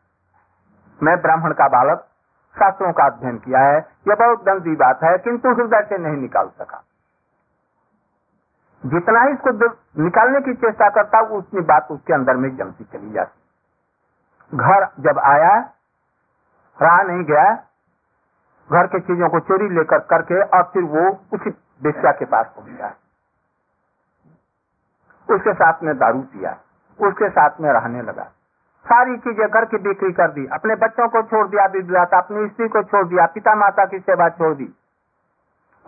मैं 1.04 1.22
ब्राह्मण 1.22 1.54
का 1.54 1.68
बालक, 1.68 2.00
शास्त्रों 2.56 2.94
का 2.94 3.04
अध्ययन 3.04 3.38
किया 3.38 3.60
है, 3.60 3.78
यह 4.08 4.16
बहुत 4.16 4.44
गंदी 4.44 4.76
बात 4.76 5.04
है, 5.04 5.18
किंतु 5.18 5.50
हृदय 5.50 5.86
से 5.90 5.98
नहीं 5.98 6.18
निकाल 6.18 6.48
सका। 6.48 6.84
जितना 8.84 9.22
ही 9.22 9.34
इसको 9.34 9.52
निकालने 10.04 10.40
की 10.42 10.54
चेष्टा 10.54 10.90
करता 10.90 11.20
उतनी 11.38 11.62
बात 11.62 11.88
उसके 11.92 12.14
अंदर 12.14 12.36
में 12.36 12.56
जमती 12.58 12.84
चली 12.84 13.12
जाती 13.12 14.58
घर 14.58 14.86
जब 15.00 15.20
आया, 15.20 15.54
रहा 16.80 17.02
नहीं 17.04 17.24
गया, 17.24 17.52
घर 18.70 18.88
के 18.88 19.00
चीज़ों 19.00 19.30
को 19.30 19.40
चोरी 19.40 19.70
लेकर 19.70 20.00
करके 20.10 20.42
और 20.42 20.64
फिर 20.64 20.84
वो 20.84 21.08
उसी 21.34 21.50
बेस्या 21.82 22.12
के 22.12 22.26
पास 22.26 22.52
पहुँचा। 22.56 22.94
उसके 25.30 25.54
साथ 25.54 25.84
में 25.84 25.98
दारू 25.98 26.22
पिया, 26.22 26.58
उसके 27.00 27.30
साथ 27.30 27.62
में 27.62 27.72
रहने 27.72 28.02
लगा। 28.02 28.24
सारी 28.86 29.18
चीज़ें 29.18 29.48
घर 29.48 29.66
की 29.66 29.78
बिक्री 29.78 30.12
कर 30.12 30.32
दी, 30.32 30.46
अपने 30.48 30.76
बच्चों 30.76 31.08
को 31.08 31.22
छोड़ 31.22 31.48
दिया 31.48 31.66
विद्याता 31.66 32.18
अपनी 32.18 32.48
स्त्री 32.48 32.68
को 32.68 32.84
छोड़ 32.84 33.08
दिया 33.08 33.26
पिता 33.26 33.56
माता 33.56 33.86
की 33.86 34.00
सेवा 34.00 34.30
छोड़ 34.30 34.56
दी 34.56 34.74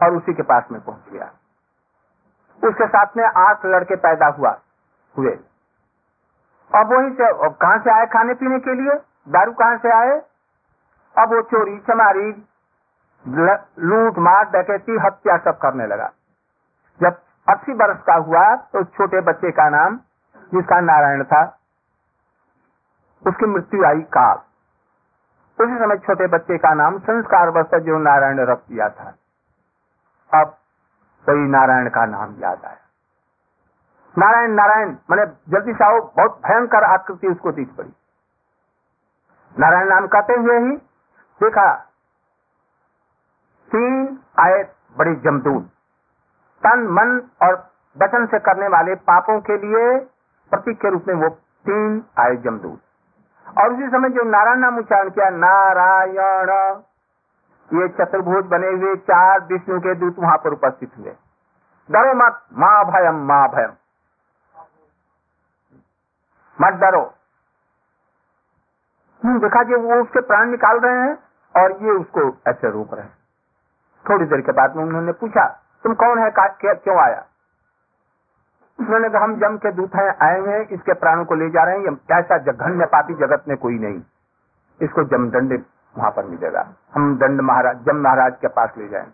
और 0.03 0.15
उसी 0.15 0.33
के 0.33 0.43
पास 0.43 0.63
में 0.71 0.81
पहुँच 0.81 1.13
गया। 1.13 1.31
उसके 2.63 2.87
साथ 2.87 3.17
में 3.17 3.23
आठ 3.37 3.65
लड़के 3.65 3.95
पैदा 3.97 4.27
हुआ, 4.29 4.51
हुए। 5.15 5.31
अब 6.71 6.93
वहीं 6.93 7.09
से 7.11 7.31
कहाँ 7.49 7.77
से 7.79 7.91
आए 7.91 8.05
खाने 8.05 8.33
पीने 8.33 8.59
के 8.59 8.73
लिए? 8.73 8.93
दारू 9.29 9.51
कहाँ 9.53 9.77
से 9.77 9.91
आए? 9.91 10.17
अब 11.15 11.33
वो 11.33 11.41
चोरी, 11.43 11.77
चमारी 11.79 12.29
लूट, 13.25 14.17
मार, 14.19 14.45
डकैती, 14.45 14.97
हत्या 14.97 15.37
सब 15.37 15.57
करने 15.57 15.85
लगा। 15.87 16.09
जब 16.99 17.19
अस्सी 17.47 17.73
वर्ष 17.73 17.99
का 18.01 18.15
हुआ 18.15 18.55
तो 18.55 18.83
छोटे 18.85 19.21
बच्चे 19.21 19.51
का 19.51 19.69
नाम, 19.69 19.97
जिसका 20.51 20.79
नारायण 20.81 21.23
था, 21.23 21.43
उसकी 23.25 23.45
मृत्यु 23.45 23.85
आई 23.85 24.01
काल। 24.13 24.37
उसी 25.57 25.77
समय 25.77 25.97
छोटे 25.97 26.27
बच्चे 26.27 26.57
का 26.57 26.73
नाम 26.73 26.97
संस्कार 26.99 27.49
वस्त 27.49 27.75
जो 27.77 27.97
नारायण 27.99 28.39
रख 28.41 28.59
दिया 28.59 28.89
था। 28.89 29.13
अब 30.33 30.57
तो 31.27 31.33
नारायण 31.49 31.89
का 31.89 32.05
नाम 32.05 32.35
याद 32.39 32.65
आया 32.65 32.77
नारायण 34.15 34.51
नारायण, 34.51 34.89
मैंने 35.11 35.25
जल्दी 35.49 35.73
से 35.73 35.83
आओ, 35.85 35.99
बहुत 36.17 36.39
भयंकर 36.45 36.83
आकृति 36.83 37.27
उसको 37.27 37.51
दिख 37.51 37.69
पड़ी। 37.77 37.93
नारायण 39.55 39.87
नाम 39.89 40.07
कहते 40.07 40.33
हुए 40.33 40.57
ही 40.59 40.75
देखा, 41.41 41.73
तीन 43.71 44.19
आए 44.39 44.63
बड़े 44.97 45.15
जमदूत 45.15 45.63
तन, 46.63 46.87
मन 46.91 47.21
और 47.43 47.53
वचन 47.97 48.25
से 48.25 48.39
करने 48.39 48.67
वाले 48.67 48.95
पापों 49.07 49.39
के 49.41 49.57
लिए 49.57 49.97
प्रतीक 50.51 50.77
के 50.81 50.89
रूप 50.89 51.07
में 51.07 51.15
वो 51.15 51.29
तीन 51.65 52.01
आए 52.19 52.35
जमदूत 52.37 53.57
और 53.57 53.73
उसी 53.73 53.89
समय 53.89 54.09
जो 54.09 54.23
नारायण 54.29 54.59
नाम 54.59 54.77
उच्चारण 54.77 55.09
किया, 55.09 55.29
नारायण। 55.29 56.81
ये 57.69 57.87
चतुर्भुज 57.89 58.45
बने 58.45 58.67
हुए 58.69 58.95
चार 59.01 59.39
विष्णु 59.43 59.79
के 59.79 59.93
दूत 59.95 60.15
वहाँ 60.19 60.37
पर 60.37 60.53
उपस्थित 60.53 60.91
हुए। 60.97 61.15
डरो 61.89 62.13
मत, 62.15 62.41
माँ 62.53 62.83
भयम 62.85 63.25
माँ 63.25 63.47
भयम। 63.49 63.73
मत 66.57 66.73
डरो। 66.81 67.03
देखा 69.21 69.63
जी 69.63 69.75
वो 69.75 70.01
उसके 70.01 70.21
प्राण 70.21 70.49
निकाल 70.49 70.79
रहे 70.79 71.01
हैं 71.01 71.17
और 71.55 71.71
ये 71.83 71.91
उसको 71.91 72.21
ऐसे 72.47 72.69
रोक 72.71 72.93
रहे 72.93 73.03
हैं। 73.03 73.17
थोड़ी 74.05 74.25
देर 74.25 74.41
के 74.41 74.51
बाद 74.51 74.75
में 74.75 74.83
उन्होंने 74.83 75.11
पूछा, 75.13 75.45
तुम 75.83 75.93
कौन 75.93 76.19
है? 76.19 76.29
क्यों 76.35 76.97
आया? 76.99 77.25
उन्होंने 78.79 79.09
कहा, 79.09 79.23
हम 79.23 79.35
जम 79.39 79.57
के 79.57 79.71
दूत 79.71 79.95
हैं, 79.95 80.09
आए 80.21 80.39
हैं, 80.41 80.59
इसके 80.67 80.93
प्राणों 80.93 81.25
को 81.25 81.35
ले 81.35 81.49
जा 81.49 81.63
रहे 81.63 81.77
हैं 81.77 81.97
ऐसा 82.11 82.37
जघन्य 82.39 82.85
पापी 82.85 83.13
जगत 83.15 83.43
में 83.47 83.57
कोई 83.57 83.79
नहीं। 83.79 84.01
इसको 84.79 85.03
जम 85.03 85.29
दंड 85.29 85.63
वहाँ 85.97 86.11
पर 86.11 86.25
मिलेगा। 86.25 86.73
हम 86.93 87.17
दंड 87.17 87.41
महाराज, 87.41 87.77
जम 87.77 87.95
महाराज 87.95 88.37
के 88.41 88.47
पास 88.47 88.73
ले 88.77 88.87
जाए। 88.87 89.07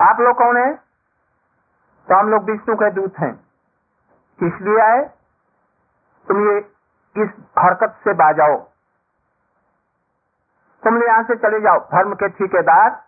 आप 0.00 0.20
लोग 0.20 0.36
कौन 0.36 0.56
है? 0.56 0.74
तो 2.08 2.18
हम 2.18 2.28
लोग 2.28 2.44
विष्णु 2.44 2.76
के 2.76 2.90
दूत 2.90 3.14
हैं। 3.18 3.34
किस 4.38 4.52
लिए 4.62 4.80
आए? 4.80 5.10
तुम 6.28 6.48
ये 6.48 6.58
इस 7.16 7.30
हरकत 7.58 7.96
से 8.04 8.12
बाजाओ। 8.12 8.56
तुम 10.84 11.02
यहाँ 11.02 11.22
से 11.22 11.36
चले 11.36 11.60
जाओ। 11.60 11.78
धर्म 11.78 12.14
के 12.14 12.28
ठेकेदार। 12.28 13.04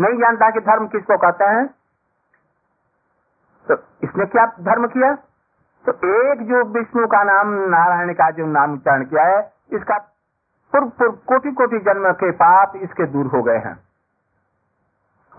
नहीं 0.00 0.18
जानता 0.18 0.50
कि 0.50 0.60
धर्म 0.60 0.88
किसको 0.88 1.16
कहते 1.16 1.44
हैं। 1.44 1.66
तो 3.68 3.74
इसने 4.02 4.26
क्या 4.26 4.46
धर्म 4.46 4.86
किया? 4.86 5.14
तो 5.88 5.92
एक 5.92 6.48
जो 6.48 6.64
विष्णु 6.64 7.06
का 7.06 7.22
नाम, 7.22 7.48
नारायण 7.48 8.12
का 8.12 8.30
जो 8.30 8.46
नाम 8.46 8.74
उच्चारण 8.74 9.04
किया 9.04 9.24
है, 9.24 9.52
इसका 9.72 10.12
पूर्व 10.72 10.88
पूर्व 10.88 11.12
कोटि 11.12 11.52
कोटि 11.52 11.78
जन्म 11.78 12.12
के 12.12 12.30
पाप 12.30 12.72
इसके 12.76 13.06
दूर 13.06 13.26
हो 13.26 13.42
गए 13.42 13.58
हैं। 13.58 13.80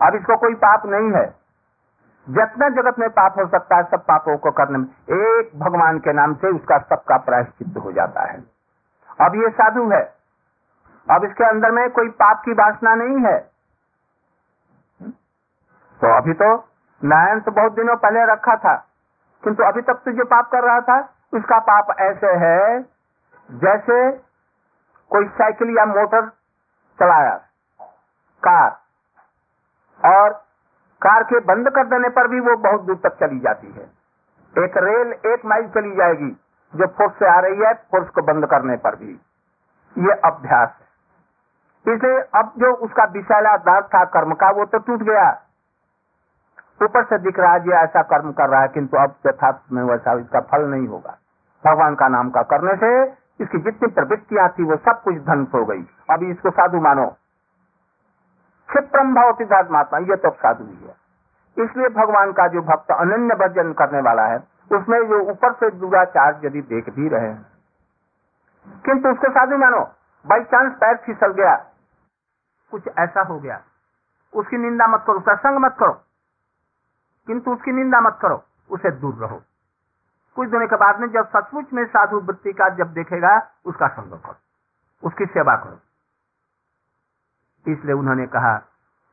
अब 0.07 0.15
इसको 0.15 0.37
कोई 0.37 0.53
पाप 0.55 0.85
नहीं 0.85 1.11
है। 1.11 1.25
जितना 2.29 2.69
जगत 2.69 2.99
में 2.99 3.09
पाप 3.09 3.39
हो 3.39 3.47
सकता 3.47 3.75
है, 3.75 3.83
सब 3.83 3.97
पापों 3.97 4.37
को 4.37 4.51
करने 4.51 4.77
में। 4.77 4.85
एक 5.11 5.59
भगवान 5.59 5.99
के 5.99 6.13
नाम 6.13 6.35
से 6.35 6.47
उसका 6.47 6.77
सबका 6.77 7.17
प्रायश्चित 7.17 7.77
हो 7.83 7.91
जाता 7.91 8.21
है। 8.21 8.43
अब 9.21 9.35
ये 9.35 9.49
साधु 9.49 9.89
है। 9.91 10.13
अब 11.11 11.23
इसके 11.23 11.43
अंदर 11.43 11.71
में 11.71 11.89
कोई 11.89 12.09
पाप 12.09 12.41
की 12.45 12.51
वासना 12.51 12.95
नहीं 12.95 13.25
है। 13.25 13.39
तो 16.01 16.17
अभी 16.17 16.33
तो 16.33 16.69
नारायण 17.03 17.39
तो 17.39 17.51
बहुत 17.51 17.71
दिनों 17.71 17.95
पहले 17.95 18.25
रखा 18.25 18.55
था। 18.55 18.75
किंतु 19.43 19.63
अभी 19.63 19.81
तक 19.81 19.93
तो 19.93 20.11
जो 20.11 20.25
पाप 20.25 20.51
कर 20.51 20.63
रहा 20.63 20.79
था, 20.79 21.09
उसका 21.33 21.59
पाप 21.59 21.95
ऐसे 21.99 22.27
है 22.27 22.81
जैसे 23.51 24.26
कोई 25.11 25.27
साइकिल 25.27 25.75
या 25.77 25.85
मोटर 25.85 26.25
चलाया, 26.99 27.35
कार, 28.43 28.69
और 30.01 30.33
कार 31.01 31.23
के 31.23 31.39
बंद 31.45 31.69
कर 31.69 31.85
देने 31.85 32.09
पर 32.09 32.27
भी 32.27 32.39
वो 32.39 32.55
बहुत 32.57 32.81
दूर 32.81 32.99
तक 33.03 33.15
चली 33.19 33.39
जाती 33.39 33.67
है। 33.67 33.85
एक 34.55 34.77
रेल 34.77 35.13
एक 35.31 35.45
माइल 35.45 35.67
चली 35.69 35.95
जाएगी, 35.95 36.29
जो 36.73 36.87
फोर्स 36.87 37.13
से 37.13 37.27
आ 37.27 37.39
रही 37.39 37.57
है 37.57 37.73
फोर्स 37.91 38.09
को 38.09 38.21
बंद 38.23 38.45
करने 38.45 38.77
पर 38.77 38.95
भी। 38.95 39.11
ये 39.95 40.13
अभ्यास 40.25 40.69
है। 40.71 40.85
इसलिए 41.85 42.19
अब 42.35 42.51
जो 42.57 42.73
उसका 42.75 43.03
विषैला 43.11 43.55
दाग 43.57 43.83
था 43.85 44.03
कर्म 44.05 44.33
का, 44.33 44.49
वो 44.49 44.65
तो 44.65 44.77
टूट 44.79 45.03
गया। 45.03 45.29
ऊपर 46.81 47.03
से 47.03 47.17
दिख 47.17 47.39
रहा 47.39 47.53
है 47.53 47.83
ऐसा 47.83 48.01
कर्म 48.05 48.31
कर 48.31 48.49
रहा 48.49 48.61
है, 48.61 48.67
किंतु 48.67 48.97
अब 48.97 49.15
यथार्थ 49.27 49.71
में 49.71 49.83
वैसा 49.83 50.13
इसका 50.13 50.39
फल 50.41 50.65
नहीं 50.65 50.87
होगा। 50.87 51.17
भगवान 51.63 51.95
का 51.95 52.07
नाम 52.07 52.29
का 52.29 52.41
करने 52.45 52.75
से 52.75 52.89
इसकी 53.41 53.58
जितनी 53.58 53.91
प्रवृत्तियाँ 53.91 54.50
थी, 54.50 54.63
वो 54.63 54.76
सब 54.76 55.02
कुछ 55.04 55.15
ध्वंस 55.15 55.47
हो 55.54 55.65
गई। 55.65 55.86
अभी 56.10 56.32
इसको 56.32 56.50
साधु 56.50 56.82
मानो। 56.82 57.08
क्षिप्रम 58.67 59.15
भाव 59.15 59.34
सिद्धार्थमात्मा 59.34 60.00
ये 60.00 60.15
तो 60.15 60.32
साधु 60.32 60.63
ही 60.63 60.76
है। 60.76 60.95
इसलिए 61.58 61.88
भगवान 61.88 62.32
का 62.32 62.47
जो 62.47 62.62
भक्त 62.62 62.91
अनन्य 62.91 63.36
भजन 63.36 63.73
करने 63.73 64.02
वाला 64.02 64.26
है, 64.26 64.38
उसमें 64.71 65.08
जो 65.08 65.32
ऊपर 65.32 65.54
से 65.54 65.71
दुराचार 65.71 66.41
यदि 66.43 66.62
देख 66.62 66.89
भी 66.89 67.10
रहे 67.10 67.34
किंतु 68.86 69.10
उसको 69.10 69.32
साधु 69.32 69.58
मानो। 69.58 69.91
बाई 70.28 70.43
चांस 70.43 70.73
पैर 70.73 70.97
फिसल 70.97 71.28
गया। 71.28 71.56
कुछ 72.71 72.88
ऐसा 73.00 73.21
हो 73.21 73.39
गया। 73.39 73.62
उसकी 74.34 74.58
निंदा 74.58 74.88
मत 74.88 75.04
करो 75.08 75.19
सत्संग 75.19 75.58
मत 75.58 75.76
करो। 75.80 76.02
किंतु 77.28 77.52
उसकी 77.52 77.71
निंदा 77.71 78.02
मत 78.02 78.19
करो, 78.21 78.43
उसे 78.69 78.91
दूर 78.91 79.15
रहो। 79.15 79.41
कुछ 80.38 80.50
दिनों 80.50 80.67
के 80.67 80.76
बाद 80.76 81.00
में 81.00 81.08
जब 81.08 81.30
सचमुच 81.30 81.73
में 81.73 81.86
साधु 81.86 82.19
वृत्ति 82.19 82.54
का 82.54 82.69
जब 82.69 82.93
देखेगा, 82.93 83.52
उसका 83.65 83.88
संग 83.88 84.12
करो। 84.12 84.36
उसकी 85.04 85.26
सेवा 85.26 85.56
करो। 85.56 85.80
इसलिए 87.71 87.93
उन्होंने 87.93 88.28
कहा, 88.28 88.56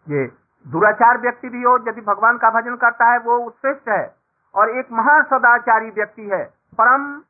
ये 0.09 0.33
दुराचार 0.67 1.19
व्यक्ति 1.19 1.49
भी 1.49 1.63
हो, 1.63 1.79
यदि 1.89 2.01
भगवान 2.01 2.39
का 2.39 2.51
भजन 2.51 2.77
करता 2.77 3.13
है, 3.13 3.19
वो 3.19 3.39
उत्कृष्ट 3.39 3.89
है 3.89 4.17
और 4.55 4.71
एक 4.71 4.93
महान 4.93 5.23
सदाचारी 5.23 5.91
व्यक्ति 5.91 6.23
है। 6.23 6.45
परम 6.79 7.21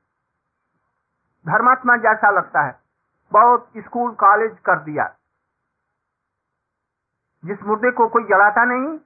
धर्मात्मा 1.53 1.97
जैसा 1.97 2.31
लगता 2.31 2.61
है। 2.61 2.81
बहुत 3.33 3.71
स्कूल, 3.77 4.13
कॉलेज 4.13 4.59
कर 4.65 4.79
दिया। 4.79 5.15
जिस 7.45 7.63
मुर्दे 7.63 7.91
को 7.91 8.09
कोई 8.09 8.25
जलाता 8.25 8.65
नहीं 8.65 8.99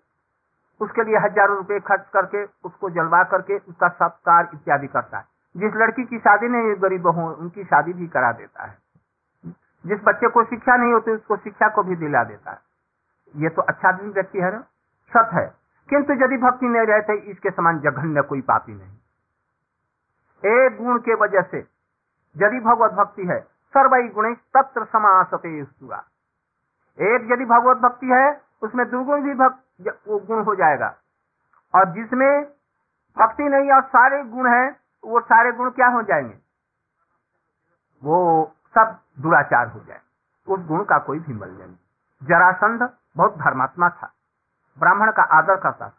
उसके 0.81 1.05
लिए 1.05 1.17
हज़ारों 1.17 1.57
रुपए 1.57 1.81
खर्च 1.81 2.05
करके, 2.13 2.45
उसको 2.45 2.91
जलवा 2.91 3.25
करके, 3.25 3.59
उसका 3.59 3.89
सत्कार 3.89 4.49
इत्यादि 4.55 4.87
करता 4.87 5.19
है। 5.19 5.25
जिस 5.57 5.73
लड़की 5.75 6.05
की 6.05 6.19
शादी 6.19 6.49
नहीं 6.49 6.83
गरीब 6.83 7.07
हो, 7.07 7.33
उनकी 7.33 7.65
शादी 7.65 7.93
भी 7.93 8.07
करा 8.07 8.33
देता 8.33 8.65
है। 8.65 8.79
जिस 9.87 10.01
बच्चे 10.05 10.29
को 10.29 10.45
शिक्षा 10.45 10.77
नहीं 10.77 10.93
होती, 10.93 11.11
उसको 11.11 11.37
शिक्षा 11.37 11.69
को 11.69 11.83
भी 11.83 11.97
दिला 11.97 12.25
देता 12.25 12.51
है। 12.51 12.59
ये 13.37 13.49
तो 13.49 13.63
अच्छा 13.63 13.93
दिन 13.93 14.11
व्यक्ति 14.11 14.39
है 14.39 14.61
सत 15.13 15.31
है। 15.33 15.55
किंतु 15.89 16.13
यदि 16.13 16.37
भक्ति 16.37 16.67
नहीं 16.67 16.87
रहते 16.87 17.13
इसके 17.13 17.51
समान 17.51 17.79
जघन्य 17.79 18.23
कोई 18.23 18.41
पापी 18.41 18.75
नहीं। 18.75 18.91
एक 20.53 20.77
गुण 20.83 20.99
के 20.99 21.15
वजह 21.15 21.41
से 21.41 21.59
यदि 22.37 22.61
भगवत 22.61 22.91
भक्ति 22.91 23.27
है 23.27 23.41
सर्वई 23.75 24.09
गुण 24.09 24.35
तत्र 24.35 24.85
समासते 24.85 25.61
एक 26.99 27.29
यदि 27.33 27.45
भगवत 27.45 27.77
भक्ति 27.77 28.07
है, 28.07 28.41
उसमें 28.63 28.91
दुर्गुण 28.91 29.23
भी 29.23 29.35
भक्त 29.35 29.68
वो 29.81 30.19
गुण 30.19 30.45
हो 30.45 30.55
जाएगा। 30.55 30.97
और 31.75 31.93
जिसमें 31.93 32.45
भक्ति 33.19 33.43
नहीं 33.43 33.73
और 33.73 33.83
सारे 33.83 34.25
गुण 34.25 34.53
है 34.53 34.81
वो 35.05 35.21
सारे 35.21 35.53
गुण 35.53 35.71
क्या 35.71 35.87
हो 35.87 36.03
जाएँगे? 36.03 36.39
वो 38.05 38.53
सब 38.75 39.01
दुराचार 39.19 39.69
हो 39.69 39.81
जाए। 39.81 40.01
उस 40.49 40.61
गुण 40.61 40.85
का 40.85 40.99
कोई 40.99 41.19
भी 41.19 41.33
मूल्य 41.33 41.67
नहीं। 41.67 41.77
जरासंध 42.23 42.91
बहुत 43.17 43.35
धर्मात्मा 43.35 43.89
था। 43.89 44.13
ब्राह्मण 44.79 45.13
का 45.13 45.23
आदर 45.23 45.57
करता 45.57 45.89
था। 45.89 45.95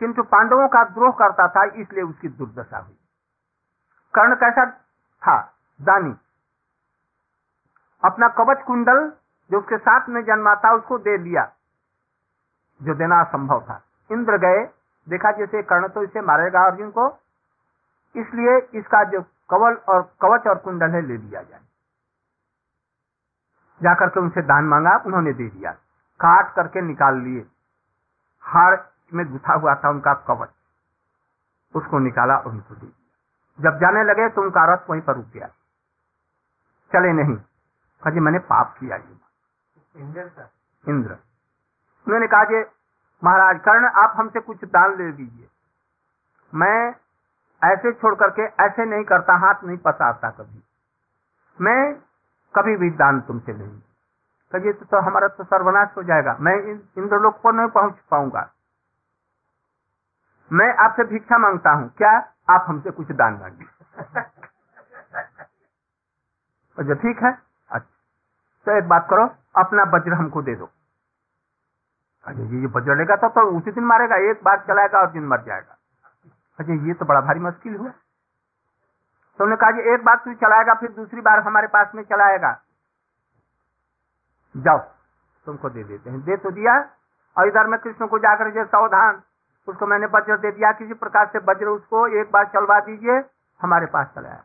किंतु 0.00 0.22
पांडवों 0.22 0.68
का 0.68 0.84
द्रोह 0.84 1.12
करता 1.12 1.48
था, 1.48 1.64
इसलिए 1.64 2.02
उसकी 2.02 2.28
दुर्दशा 2.28 2.78
हुई। 2.78 2.98
कर्ण 4.14 4.34
कैसा 4.34 4.70
था? 5.26 5.54
दानी। 5.82 6.16
अपना 8.04 8.28
कवच 8.28 8.62
कुंडल 8.62 9.12
जो 9.50 9.58
उसके 9.58 9.78
साथ 9.78 10.08
में 10.08 10.24
जन्मा 10.24 10.54
था 10.54 10.74
उसको 10.74 10.98
दे 10.98 11.18
दिया। 11.18 11.53
जो 12.80 12.94
देना 12.94 13.20
असंभव 13.20 13.60
था। 13.60 13.80
इंद्र 14.10 14.38
गए 14.38 14.64
देखा 15.06 15.30
जैसे 15.30 15.62
कर्ण 15.62 15.88
तो 15.88 16.02
इसे 16.02 16.20
मारेगा 16.20 16.64
अर्जुन 16.66 16.90
को 16.90 17.06
इसलिए 18.14 18.56
इसका 18.78 19.02
जो 19.04 19.20
कवल 19.50 19.74
और 19.88 20.02
कवच 20.20 20.46
और 20.46 20.58
कुंडल 20.58 20.90
है 20.90 21.00
ले 21.02 21.16
लिया 21.16 21.42
जाए। 21.42 21.60
जाकर 23.80 24.08
के 24.08 24.20
उनसे 24.20 24.42
दान 24.42 24.64
मांगा 24.64 24.96
उन्होंने 25.06 25.32
दे 25.32 25.48
दिया। 25.48 25.72
काट 26.20 26.54
करके 26.54 26.80
निकाल 26.80 27.18
लिए। 27.18 27.46
हार 28.42 28.92
में 29.14 29.26
गुथा 29.32 29.54
हुआ 29.54 29.74
था 29.74 29.90
उनका 29.90 30.14
कवच। 30.14 30.50
उसको 31.74 31.98
निकाला 31.98 32.36
और 32.36 32.46
उनको 32.46 32.74
दे 32.74 32.86
दिया। 32.86 33.00
जब 33.60 33.78
जाने 33.78 34.04
लगे 34.04 34.28
तो 34.28 34.42
उनका 34.42 34.64
रथ 34.74 34.90
वहीं 34.90 35.00
पर 35.00 35.16
रुक 35.16 35.26
गया। 35.26 35.46
चले 36.92 37.12
नहीं। 37.12 37.36
कहा 38.02 38.20
मैंने 38.20 38.38
पाप 38.38 38.76
किया 38.80 38.96
इंद्र। 40.84 41.18
उन्होंने 42.06 42.26
कहा 42.26 42.44
कि 42.44 42.64
महाराज 43.24 43.60
कर्ण 43.60 43.86
आप 43.86 44.14
हमसे 44.16 44.40
कुछ 44.40 44.64
दान 44.64 44.96
ले 44.98 45.12
दीजिए। 45.12 45.48
मैं 46.54 46.94
ऐसे 47.62 47.92
छोड़ 47.92 48.14
करके 48.14 48.42
ऐसे 48.42 48.84
नहीं 48.84 49.04
करता 49.04 49.36
हाथ 49.36 49.64
नहीं 49.64 49.76
पसारता 49.76 50.30
कभी। 50.30 50.62
मैं 51.60 51.94
कभी 52.54 52.76
भी 52.76 52.90
दान 52.90 53.20
तुमसे 53.20 53.52
नहीं। 53.52 53.80
कहिए 54.52 54.72
तो, 54.72 54.84
तो 54.84 55.00
हमारा 55.00 55.28
तो 55.28 55.44
सर्वनाश 55.44 55.88
हो 55.96 56.02
जाएगा। 56.02 56.36
मैं 56.40 56.56
इंद्रलोक 56.98 57.40
पर 57.42 57.52
नहीं 57.52 57.68
पहुँच 57.68 57.94
पाऊँगा। 58.10 58.50
मैं 60.52 60.74
आपसे 60.76 61.04
भिक्षा 61.04 61.38
माँगता 61.38 61.70
हूँ। 61.70 61.88
क्या 61.88 62.10
आप 62.50 62.64
हमसे 62.68 62.90
कुछ 62.90 63.12
दान 63.12 63.34
मांगिए 63.34 63.66
अच्छा 66.78 66.94
ठीक 67.02 67.22
है 67.22 67.38
अच्छा। 67.70 68.00
तो 68.66 68.78
एक 68.78 68.88
बात 68.88 69.06
करो 69.10 69.26
अपना 69.56 69.82
वज्र 69.82 70.12
हमको 70.12 70.42
दे 70.42 70.54
दो। 70.54 70.70
अच्छा 72.26 72.42
ये 72.42 72.66
वज्र 72.66 72.96
लेगा 72.96 73.16
तो, 73.16 73.28
तो 73.28 73.40
उसी 73.56 73.70
दिन 73.70 73.84
मारेगा 73.84 74.16
एक 74.30 74.40
बार 74.44 74.64
चलाएगा 74.68 74.98
और 74.98 75.10
दिन 75.10 75.24
मर 75.24 75.42
जाएगा। 75.42 75.76
अच्छा 76.58 76.86
ये 76.86 76.94
तो 76.94 77.04
बड़ा 77.04 77.20
भारी 77.20 77.40
मुश्किल 77.40 77.76
हुआ। 77.76 77.90
तो 77.90 79.44
उन्होंने 79.44 79.56
कहा 79.56 79.70
जी 79.70 79.94
एक 79.94 80.04
बार 80.04 80.16
तू 80.16 80.34
चलाएगा 80.34 80.74
फिर 80.74 80.90
दूसरी 80.90 81.20
बार 81.20 81.40
हमारे 81.40 81.66
पास 81.66 81.94
में 81.94 82.02
चलाएगा। 82.02 82.60
जाओ 84.56 84.78
तुमको 85.46 85.70
दे 85.70 85.84
देते 85.84 86.10
हैं। 86.10 86.20
दे 86.20 86.36
तो 86.36 86.50
दिया 86.50 86.90
और 87.38 87.48
इधर 87.48 87.66
में 87.66 87.80
कृष्ण 87.80 88.06
को 88.06 88.18
जाकर 88.18 88.50
जो 88.50 88.64
सावधान 88.64 89.22
उसको 89.68 89.86
मैंने 89.86 90.06
वज्र 90.06 90.36
दे 90.36 90.50
दिया 90.50 90.72
किसी 90.72 90.94
प्रकार 90.94 91.26
से 91.26 91.38
वज्र 91.38 91.66
उसको 91.66 92.06
एक 92.06 92.30
बार 92.30 92.44
चलवा 92.44 92.80
दीजिए 92.80 93.24
हमारे 93.62 93.86
पास 93.86 94.06
चलाया 94.14 94.44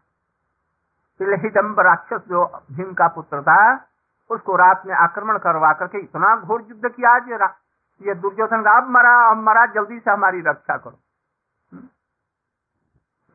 हिडम्ब 1.22 1.80
राक्षस 1.80 2.22
जो 2.28 2.46
भीम 2.72 2.94
का 2.94 3.08
पुत्र 3.08 3.42
था 3.42 3.86
उसको 4.30 4.56
रात 4.56 4.84
में 4.86 4.96
आक्रमण 4.96 5.38
करवा 5.38 5.74
करके 5.74 6.00
इतना 6.00 6.36
घोर 6.36 6.62
युद्ध 6.62 6.90
किया 6.92 7.48
ये 8.02 8.14
दुर्योधन 8.16 8.62
का 8.62 8.78
अब 8.78 8.90
मरा 8.90 9.30
अब 9.32 9.38
मरा, 9.38 9.66
जल्दी 9.66 10.00
से 10.00 10.12
हमारी 10.12 10.42
रक्षा 10.42 10.78
करो। 10.78 11.00
हम्म? 11.74 11.84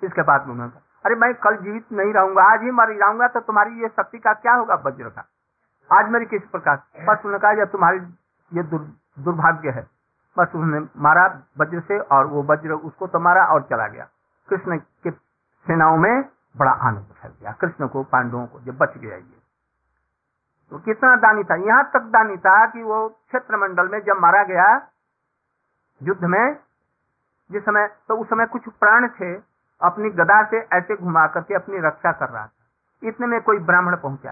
इसके 0.06 0.22
बाद 0.22 0.46
में 0.46 0.70
अरे 1.06 1.14
मैं 1.14 1.34
कल 1.34 1.56
जीवित 1.56 1.92
नहीं 1.92 2.12
रहूँगा, 2.12 2.42
आज 2.42 2.62
ही 2.62 2.70
मर 2.70 2.96
जाऊँगा 2.98 3.28
तो 3.28 3.40
तुम्हारी 3.40 3.82
ये 3.82 3.88
शक्ति 3.88 4.18
का 4.18 4.32
क्या 4.32 4.54
होगा 4.54 4.74
वज्र 4.74 5.08
का 5.08 5.28
आज 5.92 6.08
मेरी 6.08 6.26
किस 6.26 6.42
प्रकार? 6.42 6.76
बस 6.76 7.18
उन्होंने 7.18 7.38
कहा, 7.38 7.50
यह 7.50 7.64
तुम्हारी, 7.64 7.98
ये 8.52 8.62
दुर्भाग्य 9.22 9.70
है। 9.70 9.86
बस 10.38 10.48
उन्होंने 10.54 10.88
मारा 10.96 11.42
वज्र 11.60 11.80
से, 11.80 11.98
और 11.98 12.26
वो 12.26 12.42
वज्र 12.42 12.72
उसको 12.72 13.06
तो 13.06 13.18
मारा 13.18 13.44
और 13.44 13.62
चला 13.62 13.86
गया। 13.86 14.08
कृष्ण 14.48 14.76
के 14.76 15.10
सेनाओं 15.66 15.96
में 15.96 16.24
बड़ा 16.56 16.70
आनंद 16.70 17.06
फैल 17.22 17.32
गया। 17.40 17.52
कृष्ण 17.52 17.88
को, 17.88 18.02
पांडवों 18.02 18.46
को 18.46 18.60
जब 18.60 18.76
बच 18.76 18.98
गया 18.98 19.16
ये। 19.16 19.33
तो 20.74 20.78
कितना 20.78 21.16
दानी 21.16 21.42
था? 21.44 21.54
यहाँ 21.54 21.90
तक 21.94 22.00
दानी 22.00 22.36
था 22.36 22.66
कि 22.66 22.82
वो 22.82 23.08
क्षेत्र 23.08 23.56
मंडल 23.56 23.88
में 23.88 24.00
जब 24.00 24.16
मारा 24.18 24.42
गया, 24.44 24.88
युद्ध 26.02 26.24
में, 26.24 26.56
जिस 27.50 27.62
समय 27.62 27.86
तो 28.08 28.16
उस 28.16 28.26
समय 28.26 28.46
कुछ 28.46 28.62
प्राण 28.68 29.08
थे, 29.08 29.34
अपनी 29.82 30.10
गदा 30.10 30.42
से 30.44 30.56
ऐसे 30.72 30.96
घुमा 30.96 31.26
करके 31.26 31.54
अपनी 31.54 31.78
रक्षा 31.78 32.12
कर 32.12 32.28
रहा 32.28 32.46
था। 32.46 33.08
इतने 33.08 33.26
में 33.26 33.40
कोई 33.40 33.58
ब्राह्मण 33.58 33.96
पहुँचा। 33.96 34.30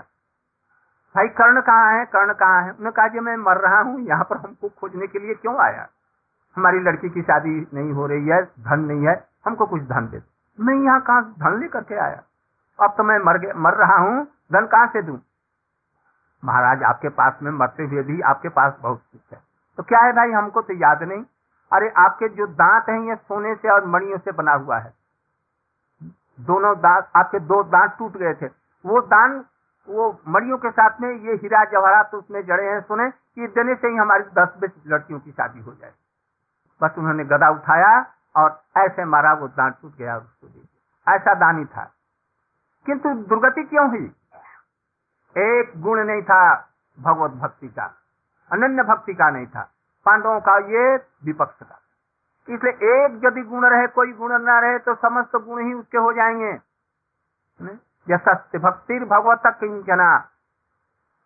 भाई, 1.15 1.29
कर्ण 1.29 1.61
कहाँ 1.61 1.99
है? 1.99 2.05
कर्ण 2.05 2.33
कहाँ 2.33 2.63
है? 2.63 2.71
उन्होंने 2.71 2.91
कहा 2.91 3.09
कि 3.09 3.21
मैं 3.21 3.37
मर 3.37 3.57
रहा 3.57 3.81
हूँ, 3.81 4.01
यहाँ 4.01 4.25
पर 4.25 4.37
हमको 4.37 4.69
खोजने 4.69 5.07
के 5.07 5.19
लिए 5.19 5.35
क्यों 5.35 5.57
आया? 5.57 5.89
हमारी 6.57 6.81
लड़की 6.81 7.09
की 7.09 7.23
शादी 7.23 7.69
नहीं 7.75 7.93
हो 7.93 8.07
रही 8.07 8.27
है, 8.27 8.45
धन 8.45 8.81
नहीं 8.81 9.07
है, 9.07 9.29
हमको 9.47 9.67
कुछ 9.67 9.83
धन 9.83 10.09
दे 10.09 10.23
मैं 10.61 10.75
यहाँ 10.75 11.01
कहा 11.01 11.21
धन 11.21 11.61
लेकर 11.61 11.81
के 11.81 11.95
आया? 11.95 12.23
अब 12.83 12.95
तो 12.97 13.03
मैं 13.03 13.19
मर 13.19 13.55
मर 13.57 13.75
रहा 13.75 13.97
हूँ, 13.97 14.25
धन 14.25 14.67
कहाँ 14.67 14.87
से 14.87 15.03
दू? 15.03 15.21
महाराज 16.45 16.83
आपके 16.83 17.09
पास 17.09 17.39
में 17.43 17.51
मरते 17.51 17.83
हुए 17.83 18.03
भी 18.03 18.21
आपके 18.21 18.49
पास 18.49 18.75
बहुत 18.81 19.03
कुछ 19.13 19.33
है। 19.33 19.41
तो 19.77 19.83
क्या 19.83 20.01
है 20.01 20.13
भाई, 20.13 20.31
हमको 20.31 20.63
तो 20.63 20.75
याद 20.75 21.03
नहीं। 21.03 21.25
अरे 21.73 21.93
आपके 21.97 22.29
जो 22.29 22.47
दांत 22.47 22.89
हैं, 22.89 23.01
ये 23.01 23.17
सोने 23.17 23.55
से 23.55 23.71
और 23.71 23.87
मणियों 23.87 24.19
से 24.19 24.33
बना 24.33 24.53
हुआ 24.53 24.79
है। 24.79 24.95
दोनों 26.41 26.77
दांत, 26.77 27.09
आपके 27.17 27.41
दो 27.41 27.63
दांत 27.63 27.97
टूट 27.99 28.17
गए 28.17 28.35
थे। 28.35 28.47
वो 28.87 29.01
दान, 29.01 29.45
वो 29.89 30.21
मड़ियों 30.29 30.59
के 30.59 30.71
साथ 30.71 31.01
में 31.01 31.15
ये 31.15 31.33
हीरा 31.35 31.65
जवाहरात 31.65 32.11
तो 32.11 32.19
उसमें 32.19 32.47
जड़े 32.47 32.71
हैं, 32.71 32.81
सुने? 32.81 33.11
कि 33.11 33.47
देने 33.47 33.75
से 33.75 33.89
ही 33.89 33.97
हमारी 33.97 34.23
दस 34.23 34.55
बीस 34.61 34.71
लड़कियों 34.87 35.21
की 35.21 35.31
शादी 35.31 35.61
हो 35.61 35.73
जाए। 35.73 35.93
बस 36.83 36.95
उन्होंने 36.99 37.25
गदा 37.25 37.51
उठाया 37.51 38.07
और 38.37 38.63
ऐसे 38.77 39.05
मारा, 39.05 39.33
वो 39.33 39.49
दांत 39.49 39.75
टूट 39.83 39.97
गया 39.97 40.17
उसको 40.17 40.47
ऐसा 41.13 41.35
दानी 41.35 41.65
था। 41.65 41.93
किंतु 42.87 43.15
दुर्गति 43.15 43.63
क्यों 43.63 43.89
हुई? 43.89 44.13
एक 45.37 45.73
गुण 45.77 46.05
नहीं 46.05 46.23
था 46.23 46.69
भगवत 46.99 47.31
भक्ति 47.33 47.69
का, 47.69 47.85
अनन्य 48.51 48.83
भक्ति 48.83 49.15
का 49.15 49.31
नहीं 49.31 49.47
था। 49.47 49.63
पांडवों 50.07 50.41
का 50.41 50.57
ये 50.69 50.97
विपक्ष 51.25 51.63
था। 51.63 51.79
इसलिए 52.49 52.73
एक 52.73 53.21
यदि 53.25 53.43
गुण 53.43 53.67
रहे, 53.67 53.87
कोई 53.87 54.13
गुण 54.13 54.33
न 54.33 54.51
रहे 54.61 54.79
तो 54.79 54.95
समस्त 54.95 55.37
गुण 55.37 55.65
ही 55.65 55.73
उसके 55.75 55.99
हो 55.99 56.13
जाएँगे। 56.13 56.53
यशस्ति 58.09 58.59
भक्ति 58.59 58.99
भगवत 59.01 59.43
किंचना। 59.47 60.19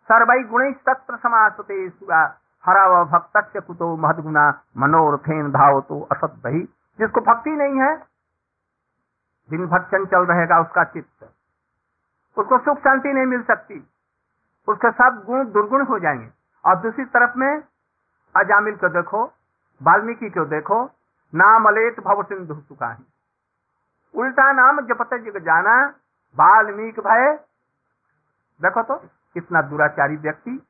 सर्वई 0.09 0.43
गुण 0.45 0.73
तत्र 0.87 1.17
समासते 1.17 1.75
हराव 2.65 3.05
भक्त 3.05 3.53
से 3.53 3.61
कुतो 3.61 3.97
महदगुना 3.97 4.45
मनोरथेन 4.77 5.51
धाव 5.51 5.81
तो 5.81 6.01
असत 6.13 6.35
बही 6.45 6.61
जिसको 6.99 7.21
भक्ति 7.21 7.51
नहीं 7.51 7.81
है, 7.81 7.97
दिन 9.51 9.67
भर 9.67 9.83
चंचल 9.83 10.27
रहेगा 10.27 10.61
उसका 10.61 10.85
चित्त। 10.85 11.25
उसको 12.39 12.59
सुख 12.59 12.79
शांति 12.79 13.13
नहीं 13.13 13.27
मिल 13.27 13.43
सकती। 13.43 13.79
उसके 14.69 14.91
सब 14.91 15.23
गुण 15.27 15.45
दुर्गुण 15.45 15.85
हो 15.85 15.99
जाएँगे। 15.99 16.31
और 16.65 16.77
दूसरी 16.77 17.05
तरफ़ 17.05 17.39
में, 17.39 17.63
अजामिल 18.35 18.77
को 18.77 18.89
देखो, 18.89 19.25
वाल्मीकि 19.81 20.31
को 20.31 20.45
देखो, 20.45 20.85
नाम 21.35 21.69
अलेट 21.69 22.01
भव 22.01 22.23
सिंधु 22.23 22.55
सुखा 22.55 22.97
उल्टा 24.15 24.53
नाम 24.53 24.81
जपत 24.81 25.11
जाना, 25.39 25.87
वाल्मीकि 26.37 27.01
भय। 27.01 27.39
देखो 28.61 28.83
तो 28.83 28.97
कितना 29.35 29.63
दुराचारी 29.63 30.17
व्यक्ति 30.17 30.63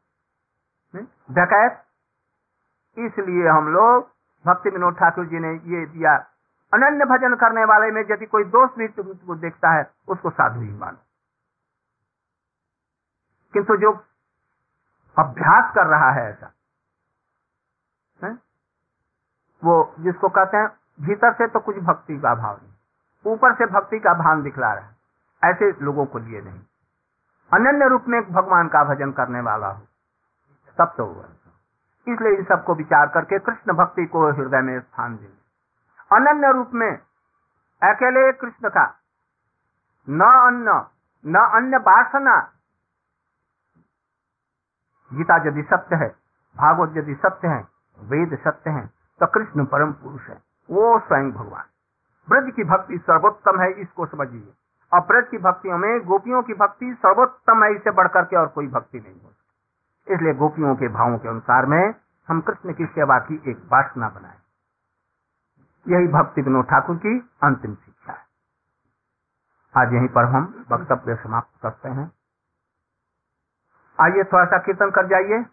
डकैत 1.31 1.83
इसलिए 2.99 3.49
हम 3.49 3.69
लोग, 3.69 4.11
भक्ति 4.45 4.71
विनोद 4.71 4.95
ठाकुर 4.95 5.27
जी 5.27 5.39
ने 5.39 5.49
ये 5.49 5.87
दिया, 5.87 6.17
अनन्य 6.73 7.05
भजन 7.05 7.35
करने 7.35 7.65
वाले 7.65 7.91
में 7.91 8.05
यदि 8.11 8.27
कोई 8.27 8.45
दोष 8.45 8.71
भी 8.79 8.89
तुमको 8.89 9.35
देखता 9.35 9.71
है, 9.71 9.91
उसको 10.09 10.31
साधु 10.31 10.61
ही 10.61 10.73
मानो। 10.73 10.99
किंतु 13.57 13.77
जो 13.77 13.93
अभ्यास 15.19 15.73
कर 15.75 15.87
रहा 15.87 16.11
है 16.11 16.31
ऐसा। 16.31 16.53
है? 18.23 18.31
वो 19.65 19.95
जिसको 19.99 20.29
कहते 20.29 20.57
हैं, 20.57 20.69
भीतर 21.01 21.33
से 21.33 21.47
तो 21.47 21.61
कुछ 21.61 21.77
भक्ति 21.77 22.19
का 22.21 22.35
भाव 22.35 22.59
नहीं, 22.63 23.33
ऊपर 23.33 23.55
से 23.55 23.67
भक्ति 23.67 23.99
का 23.99 24.15
भान 24.15 24.43
दिखला 24.43 24.73
रहा 24.75 24.85
है। 24.85 24.97
ऐसे 25.45 25.71
लोगों 25.85 26.07
को 26.07 26.19
लिए 26.19 26.41
नहीं। 26.41 26.61
अनन्य 27.53 27.89
रूप 27.89 28.05
में 28.09 28.21
भगवान 28.33 28.69
का 28.69 28.85
भजन 28.85 29.13
करने 29.13 29.41
वाला 29.41 29.69
हो, 29.69 29.83
तब 30.79 30.95
तो 30.97 31.05
हुआ। 31.05 31.25
इसलिए 32.09 32.37
इन 32.37 32.45
सबको 32.45 32.75
विचार 32.75 33.07
करके 33.09 33.39
कृष्ण 33.39 33.73
भक्ति 33.73 34.07
को 34.07 34.31
हृदय 34.33 34.61
में 34.61 34.81
स्थान 34.81 35.17
दे। 35.17 35.33
अनन्य 36.13 36.53
रूप 36.53 36.71
में 36.75 36.93
अकेले 37.83 38.33
कृष्ण 38.33 38.69
का, 38.69 38.87
न 40.09 40.21
अन्न, 40.21 40.87
न 41.27 41.49
अन्य 41.55 41.77
वासना 41.77 42.53
गीता 45.11 45.37
यदि 45.47 45.63
सत्य 45.63 45.97
है, 45.97 46.09
भागवत 46.57 46.97
यदि 46.97 47.15
सत्य 47.15 47.49
है, 47.49 47.67
वेद 47.99 48.39
सत्य 48.39 48.71
है 48.71 48.87
तो 49.21 49.27
कृष्ण 49.27 49.65
परम 49.65 49.93
पुरुष 49.93 50.29
है। 50.29 50.37
वो 50.69 50.99
स्वयं 50.99 51.31
भगवान। 51.33 51.65
ब्रज 52.29 52.53
की 52.55 52.65
भक्ति 52.65 52.99
सर्वोत्तम 52.99 53.61
है, 53.61 53.71
इसको 53.73 54.07
समझिए। 54.07 54.53
अपरज 54.93 55.29
की 55.29 55.39
भक्तियों 55.39 55.79
में 55.79 56.01
गोपियों 56.07 56.43
की 56.43 56.55
भक्ति 56.55 56.95
सर्वोत्तम 56.95 57.65
है, 57.65 57.75
इसे 57.75 57.91
बढ़कर 57.91 58.25
के 58.25 58.37
और 58.37 58.47
कोई 58.47 58.67
भक्ति 58.67 58.99
नहीं 58.99 59.21
हो 59.21 59.33
इसलिए 60.07 60.35
गोपियों 60.35 60.75
के 60.77 60.89
भावों 60.89 61.19
के 61.19 61.29
अनुसार 61.29 61.67
में 61.67 61.95
हम 62.29 62.41
कृष्ण 62.41 62.73
की 62.73 62.87
सेवा 62.87 63.19
की 63.19 63.43
एक 63.49 63.59
वासना 63.73 64.09
बनाए। 64.09 64.39
यही 65.89 66.09
भक्ति 66.09 66.43
विनोद 66.43 66.65
ठाकुर 66.65 66.97
की 66.97 67.19
अंतिम 67.43 67.75
शिक्षा 67.75 68.13
है। 68.13 68.25
आज 69.75 69.93
यहीं 69.93 70.09
पर 70.09 70.25
हम 70.25 70.65
वक्तव्य 70.71 71.17
समाप्त 71.17 71.61
करते 71.63 71.89
हैं। 71.89 72.11
आइए 73.99 74.25
थोड़ा 74.33 74.45
सा 74.45 74.59
कीर्तन 74.59 74.91
कर 74.91 75.07
जाइए। 75.07 75.45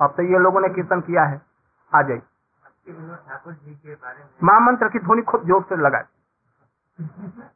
अब 0.00 0.14
तो 0.16 0.22
ये 0.22 0.38
लोगों 0.38 0.60
ने 0.60 0.68
कीर्तन 0.68 1.00
किया 1.00 1.24
है। 1.24 1.40
आ 1.92 2.02
जाइए। 2.02 2.20
ठाकुर 3.28 3.52
जी 3.52 3.74
के 3.74 3.94
बारे 3.94 4.22
में। 4.24 4.28
महामंत्र 4.42 4.88
की 4.88 4.98
ध्वनि 4.98 5.22
खूब 5.22 5.46
ज़ोर 5.46 5.62
से 5.62 5.76
लगाए। 5.76 6.04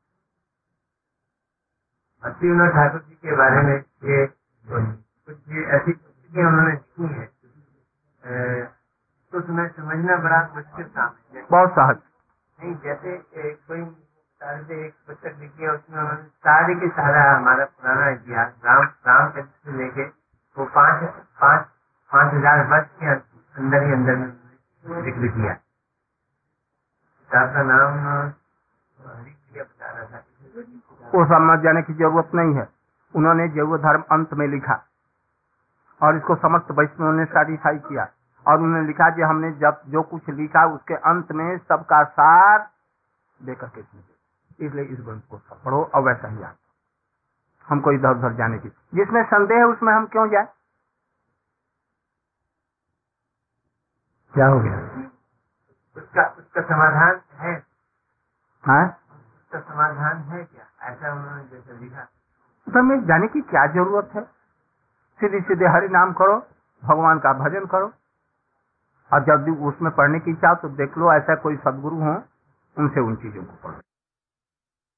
भक्ति 2.22 2.48
विनोद 2.48 2.70
ठाकुर 2.70 3.00
जी 3.00 3.14
के 3.14 3.36
बारे 3.36 3.62
में 3.62 3.76
ये 4.10 4.26
कुछ 4.64 5.36
ऐसी 5.76 5.92
पुस्तकें 5.92 6.44
उन्होंने 6.44 6.72
लिखी 6.72 7.06
है। 7.14 7.26
तो 9.32 9.40
तुम्हें 9.40 9.68
समझना 9.68 10.16
बड़ा 10.16 10.40
मुश्किल 10.54 10.86
काम 10.96 11.12
है। 11.34 11.42
बहुत 11.50 11.70
सहज। 11.70 11.98
नहीं 12.58 12.74
जैसे 12.76 13.16
कोई 13.68 13.80
एक 14.50 14.94
पुस्तक 15.06 15.36
लिखी 15.40 15.62
है, 15.62 15.70
उसमें 15.70 15.98
उन्होंने 16.00 16.22
सारे 16.44 16.74
के 16.74 16.88
सारा 16.90 17.22
हमारा 17.30 17.64
पुराना 17.64 18.08
इतिहास, 18.10 18.52
राम 18.64 18.84
राम 19.06 19.30
चंद्र 19.30 19.48
से 19.64 19.76
लेके 19.78 20.04
वो 20.56 20.64
पाँच 20.74 21.02
पाँच 21.40 21.66
पाँच 22.10 22.34
हज़ार 22.34 22.66
वर्ष 22.68 22.88
के 23.00 23.14
अंदर 23.54 23.86
ही 23.86 23.92
अंदर 23.92 24.16
में 24.16 25.02
लिख 25.04 25.16
दिया 25.16 25.54
का 27.30 27.62
नाम 27.62 27.92
वो 31.12 31.24
समझ 31.26 31.58
जाने 31.62 31.82
की 31.82 31.94
ज़रूरत 31.94 32.30
नहीं 32.34 32.54
है। 32.54 32.68
उन्होंने 33.14 33.48
जैव 33.54 33.76
धर्म 33.78 34.02
अंत 34.12 34.34
में 34.34 34.46
लिखा 34.48 34.74
और 36.00 36.16
इसको 36.16 36.34
समस्त 36.38 36.70
वैष्णव 36.78 37.12
ने 37.12 37.24
साटिफाई 37.30 37.78
किया 37.88 38.08
और 38.46 38.60
उन्होंने 38.60 38.86
लिखा 38.86 39.08
कि 39.16 39.22
हमने 39.22 39.50
जब 39.60 39.80
जो 39.88 40.02
कुछ 40.10 40.28
लिखा 40.30 40.64
उसके 40.74 40.94
अंत 41.10 41.32
में 41.32 41.48
सबका 41.58 42.02
सार 42.12 42.68
देकर 43.40 43.66
के 43.68 43.82
इसलिए 44.60 44.84
इस 44.84 45.00
ग्रंथ 45.00 45.20
को 45.30 45.36
पढ़ो 45.64 45.82
और 45.94 46.02
वैसा 46.02 46.28
ही 46.28 46.42
आप 46.42 46.56
हमको 47.68 47.92
इधर 47.92 48.16
उधर 48.16 48.32
जाने 48.34 48.58
की 48.58 48.68
जिसमें 48.94 49.22
संदेह 49.24 49.58
है 49.58 49.64
उसमें 49.64 49.92
हम 49.92 50.06
क्यों 50.06 50.28
जाए? 50.30 50.48
क्या 54.34 54.46
हो 54.46 54.60
गया? 54.60 54.78
उसका 55.96 56.24
उसका 56.38 56.62
समाधान 56.62 57.20
है। 57.38 57.54
हाँ? 58.64 58.84
उसका 58.86 59.60
समाधान 59.60 60.16
है 60.30 60.44
क्या? 60.44 60.66
ऐसा 60.82 61.12
उन्होंने 61.12 61.44
जैसे 61.44 61.78
लिखा। 61.78 62.02
तो 62.66 62.82
में 62.82 63.06
जाने 63.06 63.28
की 63.28 63.40
क्या 63.40 63.66
ज़रूरत 63.66 64.10
है? 64.16 64.22
सीधे 65.20 65.40
सीधे 65.40 65.66
हरि 65.66 65.88
नाम 65.88 66.12
करो 66.12 66.36
भगवान 66.82 67.18
का 67.18 67.32
भजन 67.32 67.66
करो। 67.66 67.92
और 69.10 69.24
जब 69.24 69.44
भी 69.44 69.52
उसमें 69.66 69.92
पढ़ने 69.94 70.18
की 70.20 70.30
इच्छा 70.30 70.54
तो 70.54 70.68
देख 70.76 70.98
लो 70.98 71.12
ऐसा 71.12 71.34
कोई 71.34 71.56
सदगुरु 71.56 71.96
हो 71.96 72.14
उनसे 72.76 73.00
उन 73.00 73.16
चीज़ों 73.16 73.44
को 73.44 73.56
पढ़ो। 73.64 73.80